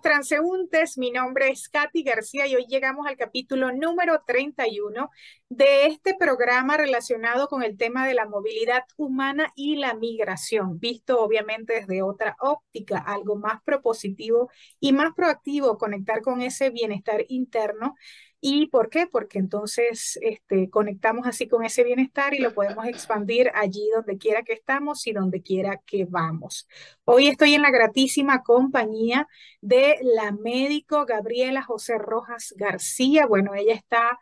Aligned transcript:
transeúntes, 0.00 0.98
mi 0.98 1.10
nombre 1.10 1.50
es 1.50 1.68
Katy 1.68 2.02
García 2.02 2.46
y 2.46 2.54
hoy 2.54 2.66
llegamos 2.66 3.06
al 3.06 3.16
capítulo 3.16 3.72
número 3.72 4.22
31 4.26 5.10
de 5.48 5.86
este 5.86 6.14
programa 6.14 6.76
relacionado 6.76 7.48
con 7.48 7.62
el 7.62 7.76
tema 7.76 8.06
de 8.06 8.14
la 8.14 8.26
movilidad 8.26 8.84
humana 8.96 9.52
y 9.54 9.76
la 9.76 9.94
migración, 9.94 10.78
visto 10.78 11.20
obviamente 11.20 11.74
desde 11.74 12.02
otra 12.02 12.36
óptica, 12.40 12.98
algo 12.98 13.36
más 13.36 13.62
propositivo 13.62 14.50
y 14.78 14.92
más 14.92 15.14
proactivo, 15.14 15.78
conectar 15.78 16.22
con 16.22 16.42
ese 16.42 16.70
bienestar 16.70 17.24
interno 17.28 17.94
¿Y 18.42 18.68
por 18.68 18.88
qué? 18.88 19.06
Porque 19.06 19.38
entonces 19.38 20.18
este, 20.22 20.70
conectamos 20.70 21.26
así 21.26 21.46
con 21.46 21.62
ese 21.64 21.84
bienestar 21.84 22.32
y 22.32 22.38
lo 22.38 22.54
podemos 22.54 22.86
expandir 22.86 23.50
allí 23.54 23.86
donde 23.94 24.16
quiera 24.16 24.42
que 24.42 24.54
estamos 24.54 25.06
y 25.06 25.12
donde 25.12 25.42
quiera 25.42 25.82
que 25.84 26.06
vamos. 26.06 26.66
Hoy 27.04 27.28
estoy 27.28 27.54
en 27.54 27.60
la 27.62 27.70
gratísima 27.70 28.42
compañía 28.42 29.28
de 29.60 29.98
la 30.02 30.32
médico 30.32 31.04
Gabriela 31.04 31.62
José 31.62 31.98
Rojas 31.98 32.54
García. 32.56 33.26
Bueno, 33.26 33.54
ella 33.54 33.74
está 33.74 34.18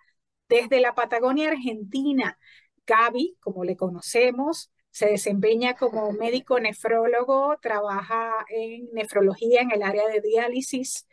desde 0.49 0.81
la 0.81 0.95
Patagonia 0.97 1.51
Argentina. 1.51 2.39
Gaby, 2.87 3.37
como 3.41 3.65
le 3.65 3.77
conocemos, 3.77 4.73
se 4.91 5.07
desempeña 5.07 5.75
como 5.75 6.11
médico 6.13 6.59
nefrólogo, 6.59 7.57
trabaja 7.61 8.33
en 8.49 8.89
nefrología 8.95 9.61
en 9.61 9.71
el 9.71 9.83
área 9.83 10.09
de 10.09 10.21
diálisis 10.21 11.07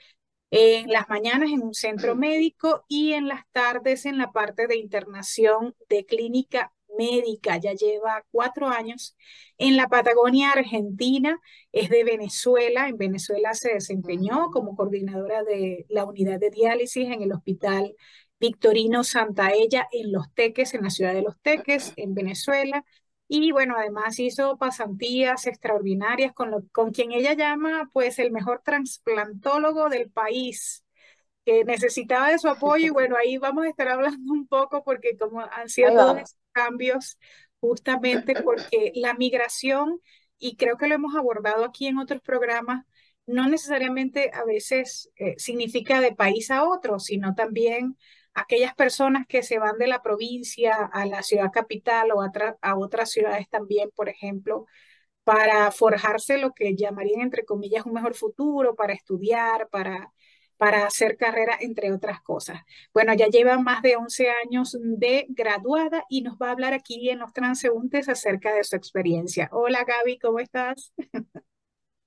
en 0.52 0.90
las 0.90 1.10
mañanas 1.10 1.50
en 1.52 1.62
un 1.62 1.74
centro 1.74 2.16
médico 2.16 2.86
y 2.88 3.14
en 3.14 3.28
las 3.28 3.42
tardes 3.52 4.06
en 4.06 4.18
la 4.18 4.32
parte 4.32 4.68
de 4.68 4.78
internación 4.78 5.76
de 5.90 6.06
clínica 6.06 6.72
médica. 6.98 7.58
Ya 7.58 7.74
lleva 7.74 8.26
cuatro 8.32 8.68
años 8.68 9.16
en 9.58 9.78
la 9.78 9.88
Patagonia 9.88 10.52
Argentina, 10.52 11.40
es 11.72 11.90
de 11.90 12.04
Venezuela. 12.04 12.88
En 12.88 12.98
Venezuela 12.98 13.54
se 13.54 13.74
desempeñó 13.74 14.50
como 14.52 14.76
coordinadora 14.76 15.44
de 15.44 15.86
la 15.90 16.06
unidad 16.06 16.40
de 16.40 16.52
diálisis 16.52 17.08
en 17.10 17.22
el 17.22 17.32
hospital 17.34 17.96
Victorino 18.40 19.04
Santaella 19.04 19.88
en 19.92 20.12
Los 20.12 20.34
Teques, 20.34 20.74
en 20.74 20.84
la 20.84 20.90
ciudad 20.90 21.14
de 21.14 21.22
Los 21.22 21.40
Teques, 21.42 21.94
en 21.96 22.14
Venezuela. 22.14 22.86
Y 23.28 23.52
bueno, 23.52 23.76
además 23.78 24.20
hizo 24.20 24.58
pasantías 24.58 25.48
extraordinarias 25.48 26.34
con, 26.34 26.52
lo, 26.52 26.64
con 26.72 26.92
quien 26.92 27.12
ella 27.12 27.34
llama 27.34 27.90
pues 27.92 28.20
el 28.20 28.32
mejor 28.32 28.62
trasplantólogo 28.64 29.90
del 29.90 30.12
país, 30.12 30.84
que 31.44 31.64
necesitaba 31.64 32.30
de 32.30 32.40
su 32.40 32.50
apoyo 32.50 32.88
y 32.88 32.90
bueno, 32.92 33.16
ahí 33.18 33.38
vamos 33.38 33.66
a 33.66 33.70
estar 33.70 33.88
hablando 33.88 34.32
un 34.32 34.48
poco 34.48 34.84
porque 34.84 35.18
como 35.18 35.42
han 35.42 35.70
sido 35.70 35.92
todos 35.92 36.18
esos 36.18 36.38
cambios, 36.52 37.18
justamente 37.60 38.36
porque 38.44 38.92
la 38.96 39.14
migración, 39.16 40.02
y 40.38 40.56
creo 40.56 40.78
que 40.78 40.88
lo 40.88 40.96
hemos 40.96 41.16
abordado 41.16 41.66
aquí 41.66 41.88
en 41.88 41.98
otros 41.98 42.22
programas, 42.22 42.86
no 43.26 43.50
necesariamente 43.50 44.30
a 44.34 44.44
veces 44.46 45.10
eh, 45.16 45.34
significa 45.38 46.00
de 46.00 46.14
país 46.14 46.52
a 46.52 46.64
otro, 46.64 47.00
sino 47.00 47.34
también 47.34 47.98
aquellas 48.36 48.76
personas 48.76 49.26
que 49.28 49.44
se 49.44 49.60
van 49.60 49.78
de 49.80 49.88
la 49.88 50.02
provincia 50.04 50.76
a 50.76 51.06
la 51.06 51.24
ciudad 51.24 51.52
capital 51.52 52.12
o 52.12 52.22
a, 52.22 52.32
a 52.62 52.78
otras 52.78 53.12
ciudades 53.12 53.50
también, 53.50 53.90
por 53.96 54.10
ejemplo, 54.10 54.66
para 55.24 55.72
forjarse 55.72 56.38
lo 56.38 56.54
que 56.54 56.76
llamarían, 56.76 57.22
entre 57.22 57.46
comillas, 57.46 57.86
un 57.86 57.94
mejor 57.94 58.16
futuro, 58.16 58.76
para 58.76 58.94
estudiar, 58.94 59.70
para, 59.70 60.14
para 60.58 60.86
hacer 60.86 61.18
carrera, 61.18 61.58
entre 61.60 61.92
otras 61.94 62.22
cosas. 62.22 62.62
Bueno, 62.94 63.14
ya 63.14 63.28
lleva 63.28 63.58
más 63.60 63.82
de 63.82 63.98
11 63.98 64.30
años 64.46 64.78
de 64.82 65.26
graduada 65.30 66.06
y 66.10 66.22
nos 66.22 66.38
va 66.38 66.50
a 66.50 66.52
hablar 66.52 66.74
aquí 66.74 67.10
en 67.10 67.20
los 67.20 67.34
transeúntes 67.34 68.10
acerca 68.10 68.54
de 68.54 68.64
su 68.64 68.76
experiencia. 68.76 69.50
Hola 69.52 69.84
Gaby, 69.84 70.20
¿cómo 70.20 70.40
estás? 70.40 70.94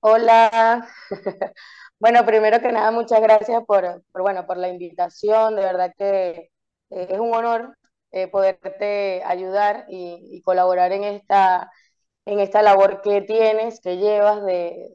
Hola, 0.00 0.86
Bueno, 2.00 2.25
primero 2.25 2.60
que 2.60 2.70
nada, 2.70 2.91
muchas 2.92 3.20
gracias 3.20 3.64
por, 3.66 4.04
bueno, 4.12 4.47
por 4.47 4.56
la 4.56 4.69
invitación. 4.69 5.56
De 5.56 5.62
verdad 5.62 5.92
que 5.97 6.50
eh, 6.91 7.06
es 7.10 7.19
un 7.19 7.34
honor 7.34 7.76
eh, 8.12 8.28
poderte 8.28 9.22
ayudar 9.25 9.84
y, 9.88 10.41
colaborar 10.42 10.92
en 10.92 11.04
esta, 11.04 11.70
en 12.25 12.41
esta 12.41 12.62
labor 12.62 13.03
que 13.03 13.22
tienes, 13.22 13.81
que 13.81 13.97
llevas 13.97 14.44
de, 14.44 14.94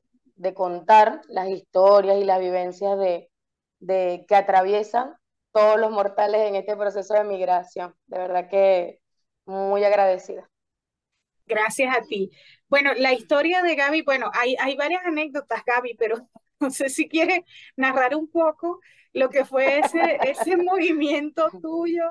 contar 0.55 1.21
las 1.29 1.47
historias 1.49 2.17
y 2.17 2.25
las 2.25 2.39
vivencias 2.39 2.97
de, 2.99 3.29
de, 3.79 4.25
que 4.27 4.35
atraviesan 4.35 5.15
todos 5.53 5.79
los 5.79 5.91
mortales 5.91 6.41
en 6.47 6.55
este 6.55 6.75
proceso 6.75 7.13
de 7.13 7.23
migración. 7.23 7.95
De 8.07 8.17
verdad 8.17 8.49
que 8.49 8.99
muy 9.45 9.83
agradecida. 9.83 10.49
Gracias 11.45 11.95
a 11.95 12.01
ti. 12.01 12.31
Bueno, 12.67 12.93
la 12.95 13.13
historia 13.13 13.61
de 13.61 13.75
Gaby, 13.75 14.01
bueno, 14.03 14.31
hay, 14.33 14.55
hay 14.59 14.75
varias 14.75 15.05
anécdotas, 15.05 15.63
Gaby, 15.65 15.95
pero 15.97 16.27
no 16.63 16.69
sé 16.71 16.89
si 16.89 17.07
quieres 17.07 17.41
narrar 17.75 18.15
un 18.15 18.29
poco 18.29 18.79
lo 19.13 19.29
que 19.29 19.45
fue 19.45 19.79
ese, 19.79 20.19
ese 20.23 20.57
movimiento 20.57 21.49
tuyo 21.61 22.03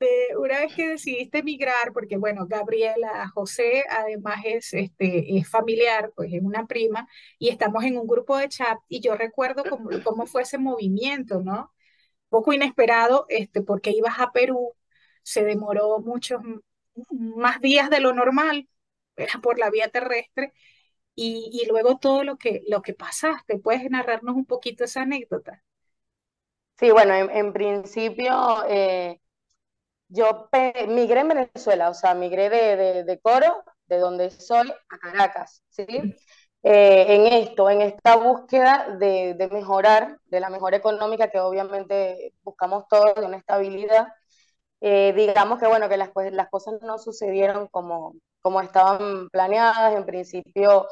de 0.00 0.36
una 0.36 0.60
vez 0.60 0.74
que 0.74 0.88
decidiste 0.88 1.38
emigrar, 1.38 1.92
porque 1.92 2.16
bueno, 2.16 2.46
Gabriela 2.46 3.28
José 3.34 3.84
además 3.88 4.40
es, 4.44 4.74
este, 4.74 5.38
es 5.38 5.48
familiar, 5.48 6.12
pues 6.16 6.32
es 6.32 6.42
una 6.42 6.66
prima, 6.66 7.08
y 7.38 7.48
estamos 7.48 7.84
en 7.84 7.96
un 7.98 8.06
grupo 8.06 8.36
de 8.36 8.48
chat, 8.48 8.78
y 8.88 9.00
yo 9.00 9.14
recuerdo 9.16 9.64
cómo, 9.64 9.90
cómo 10.04 10.26
fue 10.26 10.42
ese 10.42 10.58
movimiento, 10.58 11.40
¿no? 11.42 11.72
Poco 12.28 12.52
inesperado, 12.52 13.26
este, 13.28 13.62
porque 13.62 13.90
ibas 13.92 14.18
a 14.20 14.32
Perú, 14.32 14.74
se 15.22 15.44
demoró 15.44 16.00
muchos 16.00 16.42
más 17.10 17.60
días 17.60 17.90
de 17.90 18.00
lo 18.00 18.12
normal, 18.12 18.68
era 19.16 19.40
por 19.40 19.58
la 19.58 19.70
vía 19.70 19.88
terrestre, 19.88 20.52
y, 21.14 21.66
luego 21.68 21.98
todo 21.98 22.24
lo 22.24 22.36
que, 22.36 22.62
lo 22.68 22.82
que 22.82 22.94
pasaste. 22.94 23.58
¿Puedes 23.58 23.88
narrarnos 23.90 24.34
un 24.34 24.46
poquito 24.46 24.84
esa 24.84 25.02
anécdota? 25.02 25.62
Sí, 26.78 26.90
bueno, 26.90 27.14
en, 27.14 27.52
principio 27.52 28.64
eh, 28.68 29.20
yo 30.08 30.48
migré 30.88 31.20
en 31.20 31.28
Venezuela, 31.28 31.90
o 31.90 31.94
sea, 31.94 32.14
migré 32.14 32.50
de, 32.50 33.04
de, 33.04 33.20
Coro, 33.20 33.64
de 33.86 33.98
donde 33.98 34.30
soy, 34.30 34.72
a 34.88 34.98
Caracas, 34.98 35.62
¿sí? 35.68 35.86
Eh, 36.66 37.14
en 37.14 37.26
esto, 37.26 37.68
en 37.70 37.82
esta 37.82 38.16
búsqueda 38.16 38.96
de, 38.98 39.34
de, 39.34 39.48
mejorar, 39.48 40.18
de 40.26 40.40
la 40.40 40.48
mejora 40.48 40.76
económica 40.78 41.30
que 41.30 41.38
obviamente 41.38 42.32
buscamos 42.42 42.88
todos, 42.88 43.14
de 43.14 43.26
una 43.26 43.36
estabilidad, 43.36 44.08
eh, 44.80 45.12
digamos 45.14 45.58
que 45.58 45.66
bueno, 45.66 45.88
que 45.88 45.96
las, 45.96 46.10
pues, 46.10 46.32
las 46.32 46.50
cosas 46.50 46.74
no 46.82 46.98
sucedieron 46.98 47.68
como, 47.68 48.14
como 48.44 48.60
estaban 48.60 49.28
planeadas, 49.30 49.96
en 49.96 50.06
principio 50.06 50.86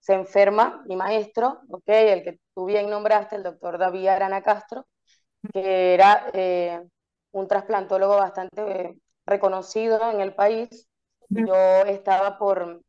se 0.00 0.14
enferma 0.14 0.82
mi 0.86 0.96
maestro, 0.96 1.60
okay, 1.70 2.10
el 2.10 2.24
que 2.24 2.40
tú 2.54 2.66
bien 2.66 2.90
nombraste, 2.90 3.36
el 3.36 3.42
doctor 3.44 3.78
David 3.78 4.08
Arana 4.08 4.42
Castro, 4.42 4.86
que 5.52 5.94
era 5.94 6.30
eh, 6.34 6.80
un 7.32 7.48
trasplantólogo 7.48 8.16
bastante 8.16 8.98
reconocido 9.26 10.10
en 10.12 10.20
el 10.20 10.34
país. 10.34 10.88
Yo 11.30 11.54
estaba 11.86 12.38
por 12.38 12.82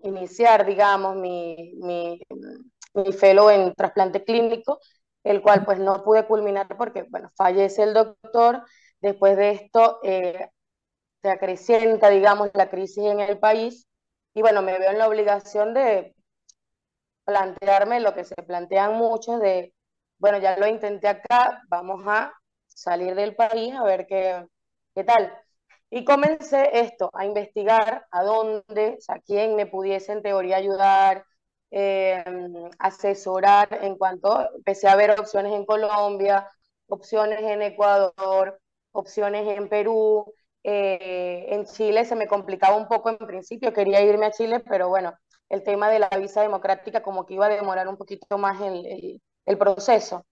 iniciar, 0.00 0.66
digamos, 0.66 1.16
mi, 1.16 1.74
mi, 1.82 2.20
mi 2.94 3.12
fellow 3.12 3.50
en 3.50 3.74
trasplante 3.74 4.24
clínico, 4.24 4.80
el 5.24 5.42
cual 5.42 5.64
pues 5.64 5.78
no 5.78 6.02
pude 6.04 6.26
culminar 6.26 6.66
porque, 6.76 7.04
bueno, 7.04 7.30
fallece 7.36 7.82
el 7.84 7.94
doctor. 7.94 8.64
Después 9.00 9.36
de 9.36 9.50
esto 9.52 10.00
eh, 10.02 10.48
se 11.22 11.30
acrecienta, 11.30 12.08
digamos, 12.10 12.50
la 12.54 12.70
crisis 12.70 13.04
en 13.04 13.20
el 13.20 13.38
país 13.38 13.86
y 14.34 14.42
bueno, 14.42 14.62
me 14.62 14.78
veo 14.78 14.90
en 14.90 14.98
la 14.98 15.08
obligación 15.08 15.74
de 15.74 16.14
plantearme 17.24 18.00
lo 18.00 18.14
que 18.14 18.24
se 18.24 18.34
plantean 18.36 18.96
muchos 18.96 19.40
de, 19.40 19.74
bueno, 20.18 20.38
ya 20.38 20.56
lo 20.56 20.66
intenté 20.66 21.08
acá, 21.08 21.62
vamos 21.68 22.02
a 22.06 22.32
salir 22.66 23.14
del 23.14 23.34
país 23.36 23.74
a 23.74 23.84
ver 23.84 24.06
qué, 24.06 24.46
qué 24.94 25.04
tal. 25.04 25.32
Y 25.90 26.04
comencé 26.04 26.80
esto, 26.80 27.10
a 27.14 27.24
investigar 27.26 28.06
a 28.10 28.22
dónde, 28.22 28.96
o 28.98 29.00
sea, 29.00 29.20
quién 29.26 29.56
me 29.56 29.66
pudiese 29.66 30.12
en 30.12 30.22
teoría 30.22 30.56
ayudar, 30.56 31.24
eh, 31.72 32.24
asesorar 32.78 33.68
en 33.82 33.96
cuanto, 33.96 34.48
empecé 34.56 34.88
a 34.88 34.96
ver 34.96 35.12
opciones 35.18 35.52
en 35.52 35.66
Colombia, 35.66 36.48
opciones 36.88 37.40
en 37.42 37.62
Ecuador, 37.62 38.60
opciones 38.92 39.46
en 39.48 39.68
Perú, 39.68 40.32
eh, 40.62 41.46
en 41.50 41.64
Chile 41.66 42.04
se 42.04 42.16
me 42.16 42.26
complicaba 42.28 42.76
un 42.76 42.88
poco 42.88 43.10
en 43.10 43.18
principio, 43.18 43.72
quería 43.72 44.02
irme 44.02 44.26
a 44.26 44.30
Chile, 44.30 44.60
pero 44.60 44.88
bueno, 44.88 45.14
el 45.48 45.62
tema 45.64 45.90
de 45.90 45.98
la 45.98 46.08
visa 46.10 46.42
democrática 46.42 47.02
como 47.02 47.26
que 47.26 47.34
iba 47.34 47.46
a 47.46 47.48
demorar 47.48 47.88
un 47.88 47.96
poquito 47.96 48.38
más 48.38 48.60
el, 48.60 49.20
el, 49.46 49.58
proceso. 49.58 50.24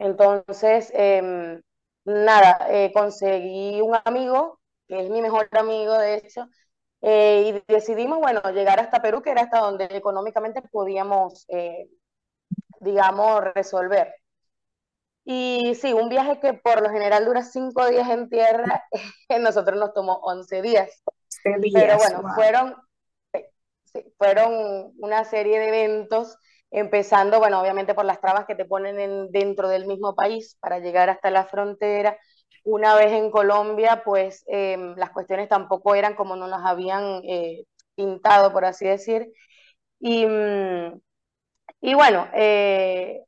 Entonces, 0.00 0.90
em, 0.94 1.62
nada, 2.04 2.66
eh, 2.70 2.92
conseguí 2.92 3.80
un 3.80 3.96
amigo, 4.04 4.60
que 4.88 5.00
es 5.04 5.10
mi 5.10 5.22
mejor 5.22 5.48
amigo 5.52 5.94
de 5.98 6.16
hecho, 6.16 6.48
eh, 7.02 7.62
y 7.68 7.72
decidimos, 7.72 8.18
bueno, 8.18 8.42
llegar 8.52 8.80
hasta 8.80 9.00
Perú, 9.02 9.22
que 9.22 9.30
era 9.30 9.42
hasta 9.42 9.60
donde 9.60 9.84
económicamente 9.90 10.62
podíamos, 10.62 11.44
eh, 11.48 11.88
digamos, 12.80 13.42
resolver. 13.54 14.14
Y 15.30 15.74
sí, 15.74 15.92
un 15.92 16.08
viaje 16.08 16.40
que 16.40 16.54
por 16.54 16.80
lo 16.80 16.88
general 16.88 17.26
dura 17.26 17.42
cinco 17.42 17.86
días 17.86 18.08
en 18.08 18.30
tierra, 18.30 18.82
nosotros 19.38 19.78
nos 19.78 19.92
tomó 19.92 20.14
11 20.22 20.62
días. 20.62 21.02
Pero 21.44 21.98
bueno, 21.98 22.22
fueron 22.34 22.74
fueron 24.16 24.94
una 24.98 25.24
serie 25.24 25.58
de 25.58 25.68
eventos 25.68 26.38
empezando, 26.70 27.40
bueno, 27.40 27.60
obviamente 27.60 27.92
por 27.92 28.06
las 28.06 28.22
trabas 28.22 28.46
que 28.46 28.54
te 28.54 28.64
ponen 28.64 28.98
en, 28.98 29.30
dentro 29.30 29.68
del 29.68 29.84
mismo 29.86 30.14
país 30.14 30.56
para 30.60 30.78
llegar 30.78 31.10
hasta 31.10 31.30
la 31.30 31.44
frontera. 31.44 32.16
Una 32.64 32.94
vez 32.94 33.12
en 33.12 33.30
Colombia, 33.30 34.00
pues 34.06 34.44
em, 34.46 34.94
las 34.96 35.10
cuestiones 35.10 35.50
tampoco 35.50 35.94
eran 35.94 36.14
como 36.14 36.36
nos 36.36 36.48
las 36.48 36.64
habían 36.64 37.20
eh, 37.24 37.64
pintado, 37.94 38.50
por 38.50 38.64
así 38.64 38.86
decir. 38.86 39.30
Y, 40.00 40.24
mm, 40.24 41.00
y 41.82 41.94
bueno, 41.94 42.28
eh, 42.32 43.24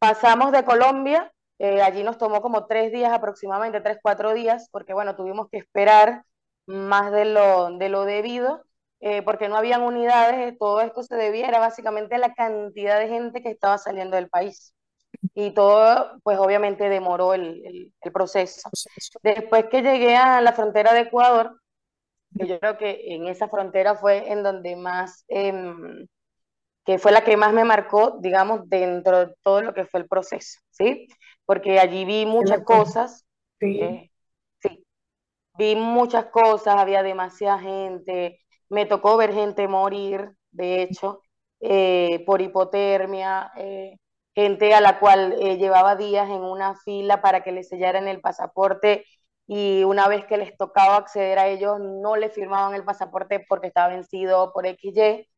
pasamos 0.00 0.50
de 0.50 0.64
Colombia, 0.64 1.32
eh, 1.60 1.82
allí 1.82 2.02
nos 2.02 2.18
tomó 2.18 2.42
como 2.42 2.66
tres 2.66 2.90
días 2.90 3.12
aproximadamente, 3.12 3.80
tres, 3.80 3.98
cuatro 4.02 4.34
días, 4.34 4.68
porque 4.72 4.94
bueno, 4.94 5.14
tuvimos 5.14 5.48
que 5.48 5.58
esperar 5.58 6.24
más 6.66 7.12
de 7.12 7.26
lo, 7.26 7.78
de 7.78 7.88
lo 7.88 8.04
debido 8.04 8.64
eh, 9.00 9.22
porque 9.22 9.48
no 9.48 9.56
habían 9.56 9.82
unidades, 9.82 10.58
todo 10.58 10.82
esto 10.82 11.02
se 11.02 11.16
debiera 11.16 11.58
básicamente 11.58 12.16
a 12.16 12.18
la 12.18 12.34
cantidad 12.34 12.98
de 12.98 13.08
gente 13.08 13.42
que 13.42 13.48
estaba 13.50 13.78
saliendo 13.78 14.16
del 14.16 14.28
país. 14.28 14.74
Y 15.34 15.52
todo, 15.52 16.18
pues 16.22 16.38
obviamente 16.38 16.88
demoró 16.88 17.32
el, 17.34 17.92
el, 18.02 18.12
proceso. 18.12 18.68
Después 19.22 19.66
que 19.70 19.82
llegué 19.82 20.16
a 20.16 20.40
la 20.42 20.52
frontera 20.52 20.92
de 20.92 21.00
Ecuador, 21.00 21.60
que 22.38 22.46
yo 22.46 22.60
creo 22.60 22.76
que 22.76 23.14
en 23.14 23.26
esa 23.26 23.48
frontera 23.48 23.96
fue 23.96 24.30
en 24.30 24.42
donde 24.42 24.76
más, 24.76 25.24
em, 25.28 26.06
que 26.84 26.98
fue 26.98 27.12
la 27.12 27.24
que 27.24 27.36
más 27.36 27.52
me 27.52 27.64
marcó, 27.64 28.18
digamos, 28.20 28.68
dentro 28.68 29.26
de 29.26 29.34
todo 29.42 29.62
lo 29.62 29.74
que 29.74 29.84
fue 29.84 30.00
el 30.00 30.08
proceso, 30.08 30.60
¿sí? 30.70 31.06
Porque 31.44 31.78
allí 31.78 32.04
vi 32.04 32.26
muchas 32.26 32.62
cosas. 32.64 33.26
Sí. 33.58 33.80
Eh, 33.80 34.10
sí. 34.62 34.84
Vi 35.58 35.76
muchas 35.76 36.26
cosas, 36.26 36.76
había 36.76 37.02
demasiada 37.02 37.58
gente, 37.58 38.40
me 38.68 38.86
tocó 38.86 39.16
ver 39.16 39.34
gente 39.34 39.68
morir, 39.68 40.32
de 40.52 40.82
hecho, 40.82 41.20
eh, 41.60 42.22
por 42.24 42.40
hipotermia, 42.40 43.52
eh, 43.56 43.96
gente 44.34 44.72
a 44.74 44.80
la 44.80 44.98
cual 44.98 45.36
llevaba 45.36 45.96
días 45.96 46.28
en 46.30 46.42
una 46.42 46.76
fila 46.76 47.20
para 47.20 47.42
que 47.42 47.52
le 47.52 47.64
sellaran 47.64 48.08
el 48.08 48.20
pasaporte 48.20 49.04
y 49.46 49.82
una 49.84 50.06
vez 50.08 50.24
que 50.26 50.36
les 50.36 50.56
tocaba 50.56 50.96
acceder 50.96 51.38
a 51.38 51.48
ellos 51.48 51.78
no 51.80 52.14
le 52.16 52.30
firmaban 52.30 52.74
el 52.74 52.84
pasaporte 52.84 53.44
porque 53.48 53.66
estaba 53.66 53.88
vencido 53.88 54.52
por 54.52 54.64
XY 54.64 55.28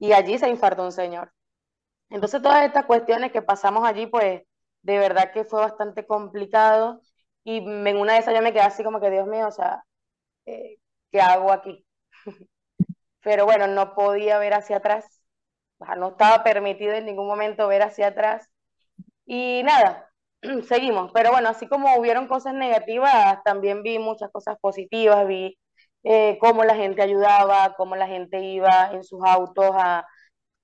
y 0.00 0.12
allí 0.12 0.38
se 0.38 0.48
infartó 0.48 0.84
un 0.84 0.92
señor. 0.92 1.32
Entonces 2.10 2.42
todas 2.42 2.64
estas 2.64 2.86
cuestiones 2.86 3.32
que 3.32 3.42
pasamos 3.42 3.86
allí, 3.86 4.06
pues 4.06 4.42
de 4.82 4.98
verdad 4.98 5.32
que 5.32 5.44
fue 5.44 5.60
bastante 5.60 6.06
complicado 6.06 7.02
y 7.44 7.58
en 7.58 7.96
una 7.96 8.14
de 8.14 8.20
esas 8.20 8.34
yo 8.34 8.42
me 8.42 8.52
quedé 8.52 8.62
así 8.62 8.82
como 8.84 9.00
que 9.00 9.10
Dios 9.10 9.28
mío, 9.28 9.48
o 9.48 9.52
sea, 9.52 9.84
¿qué 11.12 11.20
hago 11.20 11.52
aquí? 11.52 11.84
pero 13.22 13.44
bueno, 13.44 13.66
no 13.68 13.94
podía 13.94 14.38
ver 14.38 14.54
hacia 14.54 14.78
atrás, 14.78 15.22
no 15.96 16.08
estaba 16.10 16.44
permitido 16.44 16.94
en 16.94 17.06
ningún 17.06 17.26
momento 17.26 17.68
ver 17.68 17.82
hacia 17.82 18.08
atrás. 18.08 18.48
Y 19.26 19.62
nada, 19.64 20.10
seguimos, 20.68 21.12
pero 21.12 21.30
bueno, 21.32 21.48
así 21.50 21.68
como 21.68 21.96
hubieron 21.96 22.28
cosas 22.28 22.54
negativas, 22.54 23.42
también 23.44 23.82
vi 23.82 23.98
muchas 23.98 24.30
cosas 24.32 24.58
positivas, 24.60 25.26
vi 25.26 25.58
eh, 26.02 26.38
cómo 26.40 26.64
la 26.64 26.74
gente 26.74 27.02
ayudaba, 27.02 27.74
cómo 27.76 27.96
la 27.96 28.06
gente 28.06 28.40
iba 28.40 28.90
en 28.92 29.04
sus 29.04 29.20
autos 29.24 29.70
a, 29.74 30.06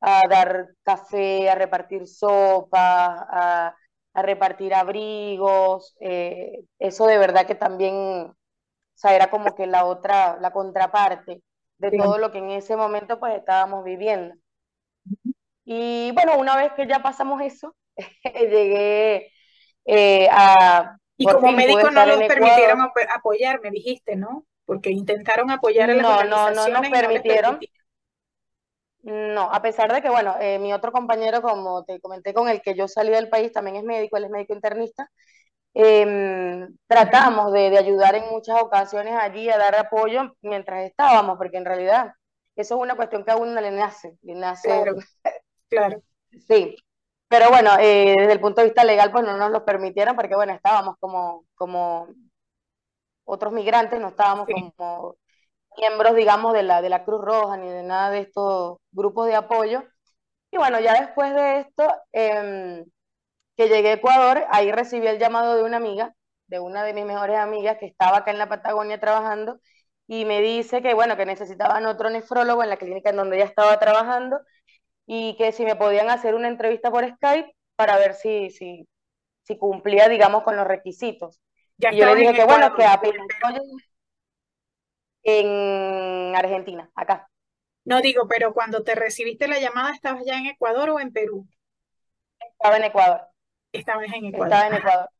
dar 0.00 0.68
café, 0.82 1.50
a 1.50 1.54
repartir 1.54 2.06
sopa, 2.06 3.26
a, 3.30 3.76
repartir 4.14 4.72
abrigos, 4.72 5.94
eh, 6.00 6.64
eso 6.78 7.06
de 7.06 7.18
verdad 7.18 7.46
que 7.46 7.54
también, 7.54 7.94
o 7.94 8.34
sea, 8.94 9.14
era 9.14 9.28
como 9.28 9.54
que 9.54 9.66
la 9.66 9.84
otra, 9.84 10.38
la 10.40 10.52
contraparte 10.52 11.42
de 11.78 11.90
todo 11.90 12.16
lo 12.16 12.32
que 12.32 12.38
en 12.38 12.50
ese 12.50 12.76
momento 12.76 13.20
pues 13.20 13.36
estábamos 13.36 13.84
viviendo. 13.84 14.34
Y 15.66 16.12
bueno, 16.12 16.38
una 16.38 16.56
vez 16.56 16.72
que 16.72 16.86
ya 16.86 17.02
pasamos 17.02 17.42
eso, 17.42 17.76
llegué 18.24 19.30
eh, 19.84 20.28
a... 20.30 20.96
Y 21.18 21.26
como 21.26 21.52
médico 21.52 21.90
no 21.90 22.06
nos 22.06 22.18
permitieron 22.24 22.80
apoyar, 23.10 23.60
me 23.60 23.70
dijiste, 23.70 24.16
¿no? 24.16 24.46
Porque 24.66 24.90
intentaron 24.90 25.50
apoyar 25.50 25.90
a 25.90 25.94
las 25.94 26.02
no, 26.02 26.24
No, 26.24 26.50
no 26.50 26.68
nos 26.68 26.90
permitieron. 26.90 27.58
No, 29.02 29.52
a 29.52 29.62
pesar 29.62 29.92
de 29.92 30.02
que, 30.02 30.10
bueno, 30.10 30.34
eh, 30.40 30.58
mi 30.58 30.74
otro 30.74 30.90
compañero, 30.90 31.40
como 31.40 31.84
te 31.84 32.00
comenté, 32.00 32.34
con 32.34 32.48
el 32.48 32.60
que 32.60 32.74
yo 32.74 32.88
salí 32.88 33.12
del 33.12 33.28
país, 33.28 33.52
también 33.52 33.76
es 33.76 33.84
médico, 33.84 34.16
él 34.16 34.24
es 34.24 34.30
médico 34.30 34.52
internista, 34.52 35.08
eh, 35.74 36.66
tratamos 36.88 37.52
de, 37.52 37.70
de, 37.70 37.78
ayudar 37.78 38.16
en 38.16 38.28
muchas 38.30 38.60
ocasiones 38.60 39.14
allí 39.14 39.48
a 39.48 39.58
dar 39.58 39.76
apoyo 39.76 40.34
mientras 40.42 40.84
estábamos, 40.84 41.38
porque 41.38 41.58
en 41.58 41.66
realidad 41.66 42.14
eso 42.56 42.74
es 42.74 42.80
una 42.80 42.96
cuestión 42.96 43.24
que 43.24 43.30
a 43.30 43.36
uno 43.36 43.60
le 43.60 43.70
nace, 43.70 44.16
le 44.22 44.34
nace. 44.34 44.68
Claro, 44.68 44.96
claro. 45.68 46.02
Sí, 46.48 46.76
pero 47.28 47.48
bueno, 47.48 47.70
eh, 47.80 48.14
desde 48.18 48.32
el 48.32 48.40
punto 48.40 48.60
de 48.60 48.66
vista 48.66 48.84
legal, 48.84 49.10
pues 49.10 49.24
no 49.24 49.38
nos 49.38 49.50
lo 49.50 49.64
permitieron, 49.64 50.14
porque 50.14 50.34
bueno, 50.34 50.52
estábamos 50.52 50.96
como, 51.00 51.46
como 51.54 52.08
otros 53.26 53.52
migrantes, 53.54 54.00
no 54.00 54.08
estábamos 54.10 54.48
como 54.50 55.16
miembros, 55.78 56.16
digamos, 56.16 56.52
de 56.54 56.62
la, 56.62 56.82
de 56.82 56.88
la 56.90 57.04
Cruz 57.04 57.22
Roja 57.24 57.56
ni 57.56 57.68
de 57.68 57.82
nada 57.82 58.10
de 58.10 58.20
estos 58.20 58.78
grupos 58.92 59.26
de 59.28 59.36
apoyo. 59.36 59.84
Y 60.52 60.58
bueno, 60.58 60.80
ya 60.80 60.94
después 61.00 61.34
de 61.34 61.60
esto, 61.60 61.84
eh, 62.12 62.84
que 63.56 63.68
llegué 63.68 63.90
a 63.90 63.92
Ecuador, 63.94 64.44
ahí 64.50 64.72
recibí 64.72 65.06
el 65.06 65.18
llamado 65.18 65.56
de 65.56 65.62
una 65.64 65.76
amiga, 65.78 66.14
de 66.48 66.60
una 66.60 66.84
de 66.84 66.94
mis 66.94 67.04
mejores 67.06 67.38
amigas 67.38 67.78
que 67.78 67.86
estaba 67.86 68.18
acá 68.18 68.30
en 68.30 68.38
la 68.38 68.48
Patagonia 68.48 69.00
trabajando 69.00 69.58
y 70.06 70.24
me 70.24 70.40
dice 70.42 70.82
que 70.82 70.94
bueno, 70.94 71.16
que 71.16 71.26
necesitaban 71.26 71.86
otro 71.86 72.10
nefrólogo 72.10 72.62
en 72.62 72.70
la 72.70 72.76
clínica 72.76 73.10
en 73.10 73.16
donde 73.16 73.36
ella 73.36 73.46
estaba 73.46 73.78
trabajando 73.80 74.40
y 75.06 75.36
que 75.38 75.52
si 75.52 75.64
me 75.64 75.76
podían 75.76 76.10
hacer 76.10 76.34
una 76.34 76.48
entrevista 76.48 76.90
por 76.90 77.08
Skype 77.08 77.54
para 77.76 77.98
ver 77.98 78.14
si, 78.14 78.50
si, 78.50 78.88
si 79.44 79.58
cumplía, 79.58 80.08
digamos, 80.08 80.44
con 80.44 80.56
los 80.56 80.66
requisitos. 80.66 81.40
Y 81.78 81.96
yo 81.96 82.06
le 82.06 82.14
dije 82.14 82.34
que 82.34 82.44
bueno, 82.44 82.74
que 82.74 82.84
apenas 82.84 83.26
en 85.22 86.36
Argentina, 86.36 86.90
acá. 86.94 87.28
No 87.84 88.00
digo, 88.00 88.26
pero 88.28 88.54
cuando 88.54 88.82
te 88.82 88.94
recibiste 88.94 89.48
la 89.48 89.58
llamada, 89.58 89.92
¿estabas 89.92 90.24
ya 90.24 90.38
en 90.38 90.46
Ecuador 90.46 90.90
o 90.90 91.00
en 91.00 91.12
Perú? 91.12 91.46
Estaba 92.52 92.76
en 92.76 92.84
Ecuador. 92.84 93.20
Estaba 93.72 94.04
en 94.04 94.24
Ecuador. 94.26 94.46
Estaba 94.46 94.66
en 94.66 94.74
Ecuador. 94.74 95.10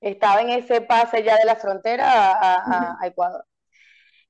Estaba 0.00 0.40
en 0.40 0.50
ese 0.50 0.80
pase 0.80 1.22
ya 1.22 1.36
de 1.36 1.44
la 1.44 1.56
frontera 1.56 2.06
a, 2.06 3.06
Ecuador. 3.06 3.44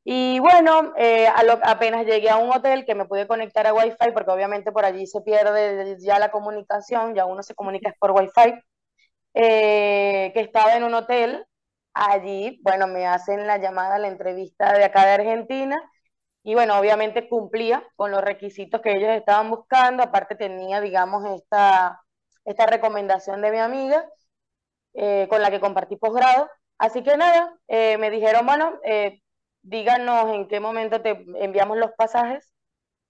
Y 0.05 0.39
bueno, 0.41 0.93
eh, 0.97 1.29
apenas 1.63 2.05
llegué 2.05 2.29
a 2.29 2.37
un 2.37 2.51
hotel 2.51 2.85
que 2.85 2.95
me 2.95 3.07
pude 3.07 3.27
conectar 3.27 3.67
a 3.67 3.73
Wi-Fi, 3.73 4.13
porque 4.13 4.31
obviamente 4.31 4.73
por 4.73 4.85
allí 4.85 5.07
se 5.07 5.21
pierde 5.23 5.97
ya 6.01 6.19
la 6.19 6.31
comunicación, 6.31 7.15
ya 7.15 7.25
uno 7.25 7.43
se 7.43 7.55
comunica 7.55 7.95
por 7.99 8.11
Wi-Fi, 8.11 8.55
eh, 9.35 10.31
que 10.35 10.41
estaba 10.41 10.77
en 10.77 10.85
un 10.85 10.95
hotel. 10.95 11.47
Allí, 11.95 12.59
bueno, 12.63 12.87
me 12.87 13.07
hacen 13.07 13.47
la 13.47 13.59
llamada, 13.59 13.99
la 13.99 14.09
entrevista 14.09 14.73
de 14.73 14.85
acá 14.85 15.05
de 15.07 15.13
Argentina, 15.13 15.79
y 16.43 16.55
bueno, 16.55 16.79
obviamente 16.79 17.29
cumplía 17.29 17.85
con 17.97 18.11
los 18.11 18.23
requisitos 18.23 18.81
que 18.83 18.93
ellos 18.97 19.11
estaban 19.11 19.51
buscando, 19.51 20.03
aparte 20.03 20.35
tenía, 20.37 20.81
digamos, 20.81 21.25
esta 21.41 22.01
esta 22.45 22.67
recomendación 22.67 23.43
de 23.43 23.53
mi 23.53 23.59
amiga 23.59 24.05
eh, 24.95 25.27
con 25.31 25.43
la 25.43 25.51
que 25.51 25.61
compartí 25.61 25.97
posgrado. 25.97 26.51
Así 26.79 27.03
que 27.03 27.17
nada, 27.17 27.55
eh, 27.69 27.99
me 27.99 28.11
dijeron, 28.11 28.47
bueno, 28.47 28.79
eh, 28.85 29.21
díganos 29.63 30.31
en 30.35 30.49
qué 30.49 30.61
momento 30.61 31.03
te 31.03 31.25
enviamos 31.37 31.79
los 31.79 31.93
pasajes 31.93 32.53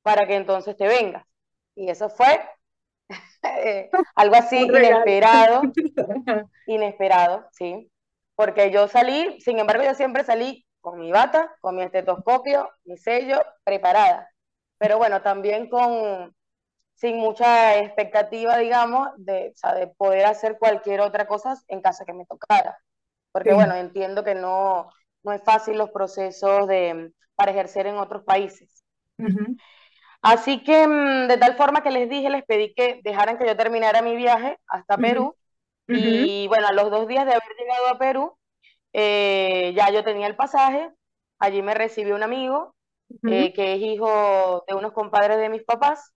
para 0.02 0.26
que 0.26 0.36
entonces 0.36 0.76
te 0.76 0.88
vengas. 0.88 1.26
Y 1.76 1.90
eso 1.90 2.10
fue 2.10 2.40
algo 4.16 4.36
así 4.36 4.58
inesperado, 4.76 5.74
inesperado, 6.66 7.48
sí. 7.52 7.91
Porque 8.42 8.72
yo 8.72 8.88
salí, 8.88 9.40
sin 9.40 9.61
embargo, 9.61 9.84
yo 9.84 9.94
siempre 9.94 10.25
salí 10.25 10.66
con 10.80 10.99
mi 10.99 11.12
bata, 11.12 11.54
con 11.61 11.76
mi 11.76 11.82
estetoscopio, 11.84 12.68
mi 12.84 12.96
sello, 12.96 13.40
preparada. 13.62 14.28
Pero 14.78 14.99
bueno, 14.99 15.22
también 15.22 15.68
con, 15.70 16.34
sin 16.94 17.18
mucha 17.18 17.78
expectativa, 17.78 18.58
digamos, 18.58 19.11
de, 19.18 19.54
de 19.76 19.87
poder 19.96 20.26
hacer 20.26 20.58
cualquier 20.58 21.02
otra 21.02 21.28
cosa 21.28 21.56
en 21.68 21.82
caso 21.82 22.04
que 22.04 22.14
me 22.14 22.26
tocara. 22.26 22.76
Porque, 23.32 23.54
bueno, 23.54 23.76
entiendo 23.76 24.25
que 24.25 24.34
no, 24.34 24.90
no 25.22 25.32
es 25.32 25.42
fácil 25.44 25.78
los 25.78 25.90
procesos 25.92 26.66
de, 26.66 27.12
para 27.37 27.52
ejercer 27.52 27.87
en 27.87 27.96
otros 27.99 28.25
países. 28.25 28.82
Así 30.22 30.62
que, 30.64 30.87
mm, 30.87 31.28
de 31.28 31.37
tal 31.38 31.56
forma 31.56 31.82
que 31.82 31.90
les 31.90 32.08
dije, 32.08 32.30
les 32.30 32.44
pedí 32.44 32.75
que 32.75 33.00
dejaran 33.04 33.38
que 33.38 33.46
yo 33.46 33.56
terminara 33.56 34.02
mi 34.02 34.16
viaje 34.16 34.58
hasta 34.68 35.00
Perú. 35.00 35.37
Y 35.88 36.48
bueno, 36.48 36.68
a 36.68 36.72
los 36.72 36.90
dos 36.90 37.06
días 37.06 37.26
de 37.26 37.32
haber 37.32 37.56
llegado 37.58 37.88
a 37.88 37.98
Perú, 37.98 38.36
eh, 38.92 39.72
ya 39.76 39.90
yo 39.90 40.04
tenía 40.04 40.26
el 40.26 40.36
pasaje. 40.36 40.90
Allí 41.38 41.62
me 41.62 41.74
recibió 41.74 42.14
un 42.14 42.22
amigo 42.22 42.74
eh, 43.26 43.52
que 43.52 43.74
es 43.74 43.80
hijo 43.80 44.64
de 44.66 44.74
unos 44.74 44.92
compadres 44.92 45.38
de 45.38 45.48
mis 45.48 45.64
papás 45.64 46.12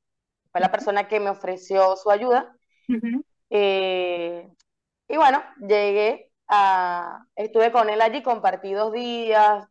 fue 0.53 0.61
la 0.61 0.71
persona 0.71 1.09
que 1.09 1.21
me 1.21 1.31
ofreció 1.31 1.97
su 1.97 2.11
ayuda. 2.11 2.57
Eh, 3.51 4.49
y 5.09 5.17
bueno, 5.17 5.43
llegué 5.61 6.31
a, 6.49 7.25
estuve 7.35 7.73
con 7.73 7.91
él 7.91 8.01
allí, 8.01 8.23
compartí 8.23 8.73
dos 8.73 8.93
días, 8.93 9.67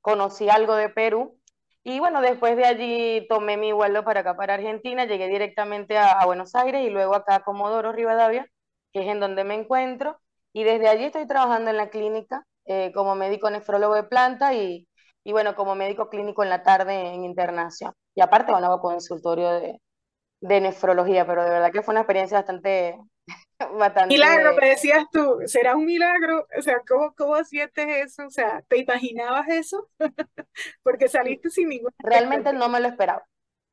conocí 0.00 0.48
algo 0.48 0.74
de 0.74 0.88
Perú. 0.88 1.38
Y 1.84 1.98
bueno, 1.98 2.20
después 2.20 2.56
de 2.56 2.64
allí 2.64 3.26
tomé 3.28 3.56
mi 3.56 3.72
vuelo 3.72 4.04
para 4.04 4.20
acá, 4.20 4.36
para 4.36 4.54
Argentina, 4.54 5.04
llegué 5.04 5.26
directamente 5.28 5.98
a, 5.98 6.12
a 6.12 6.26
Buenos 6.26 6.54
Aires 6.54 6.86
y 6.86 6.90
luego 6.90 7.14
acá 7.16 7.36
a 7.36 7.42
Comodoro 7.42 7.90
Rivadavia, 7.90 8.48
que 8.92 9.02
es 9.02 9.08
en 9.08 9.20
donde 9.20 9.44
me 9.44 9.54
encuentro. 9.54 10.20
Y 10.52 10.64
desde 10.64 10.88
allí 10.88 11.04
estoy 11.04 11.26
trabajando 11.26 11.70
en 11.70 11.76
la 11.76 11.90
clínica 11.90 12.46
eh, 12.66 12.92
como 12.94 13.14
médico 13.14 13.50
nefrólogo 13.50 13.94
de 13.94 14.04
planta 14.04 14.54
y, 14.54 14.88
y, 15.24 15.32
bueno, 15.32 15.54
como 15.54 15.74
médico 15.74 16.08
clínico 16.08 16.42
en 16.42 16.50
la 16.50 16.62
tarde 16.62 17.14
en 17.14 17.24
internación. 17.24 17.92
Y 18.14 18.20
aparte, 18.20 18.52
bueno, 18.52 18.66
hago 18.68 18.80
consultorio 18.80 19.50
de, 19.52 19.80
de 20.40 20.60
nefrología, 20.60 21.26
pero 21.26 21.44
de 21.44 21.50
verdad 21.50 21.72
que 21.72 21.82
fue 21.82 21.92
una 21.92 22.00
experiencia 22.00 22.38
bastante... 22.38 22.98
bastante... 23.78 24.08
Milagro, 24.14 24.54
me 24.60 24.70
decías 24.70 25.04
tú, 25.12 25.38
¿será 25.46 25.76
un 25.76 25.84
milagro? 25.86 26.46
O 26.58 26.62
sea, 26.62 26.80
¿cómo, 26.86 27.14
cómo 27.14 27.42
sientes 27.44 27.86
eso? 27.88 28.26
O 28.26 28.30
sea, 28.30 28.62
¿te 28.68 28.78
imaginabas 28.78 29.48
eso? 29.48 29.88
Porque 30.82 31.08
saliste 31.08 31.48
sin 31.50 31.68
ninguna... 31.68 31.94
Realmente 31.98 32.52
no 32.52 32.68
me 32.68 32.80
lo 32.80 32.88
esperaba. 32.88 33.24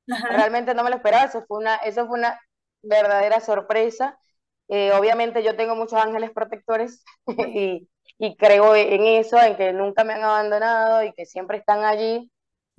Ajá. 0.10 0.28
Realmente 0.30 0.74
no 0.74 0.84
me 0.84 0.90
lo 0.92 0.98
esperaba, 0.98 1.26
eso 1.26 1.44
fue 1.48 1.58
una, 1.60 1.76
eso 1.78 2.08
fue 2.08 2.20
una 2.20 2.40
verdadera 2.82 3.40
sorpresa. 3.40 4.18
Eh, 4.70 4.92
obviamente 4.94 5.44
yo 5.44 5.56
tengo 5.56 5.76
muchos 5.76 6.00
ángeles 6.00 6.32
protectores 6.32 7.04
y, 7.28 7.90
y 8.18 8.38
creo 8.38 8.76
en 8.76 9.06
eso, 9.06 9.42
en 9.42 9.58
que 9.58 9.74
nunca 9.74 10.04
me 10.04 10.14
han 10.14 10.24
abandonado 10.24 11.04
y 11.04 11.12
que 11.14 11.26
siempre 11.26 11.58
están 11.58 11.84
allí. 11.84 12.32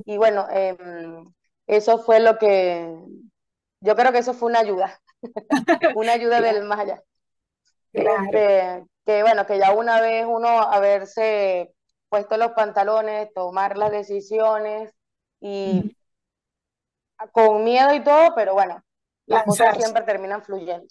Y 0.05 0.17
bueno, 0.17 0.47
eh, 0.53 0.77
eso 1.67 1.99
fue 1.99 2.21
lo 2.21 2.39
que, 2.39 2.89
yo 3.81 3.97
creo 3.97 4.13
que 4.13 4.19
eso 4.19 4.35
fue 4.35 4.51
una 4.51 4.61
ayuda, 4.61 5.01
una 5.97 6.13
ayuda 6.13 6.41
del 6.41 6.65
más 6.65 6.81
allá. 6.81 7.03
Claro. 7.93 8.25
Este, 8.25 8.85
que 9.05 9.23
bueno, 9.23 9.47
que 9.47 9.59
ya 9.59 9.73
una 9.73 10.01
vez 10.01 10.27
uno 10.29 10.49
haberse 10.49 11.75
puesto 12.09 12.37
los 12.37 12.53
pantalones, 12.53 13.33
tomar 13.35 13.79
las 13.79 13.91
decisiones 13.91 14.93
y 15.41 15.95
mm. 17.19 17.29
con 17.33 17.65
miedo 17.65 17.95
y 17.95 18.05
todo, 18.05 18.35
pero 18.35 18.53
bueno, 18.55 18.83
las 19.27 19.45
cosas 19.45 19.77
siempre 19.77 20.03
terminan 20.03 20.43
fluyendo. 20.43 20.87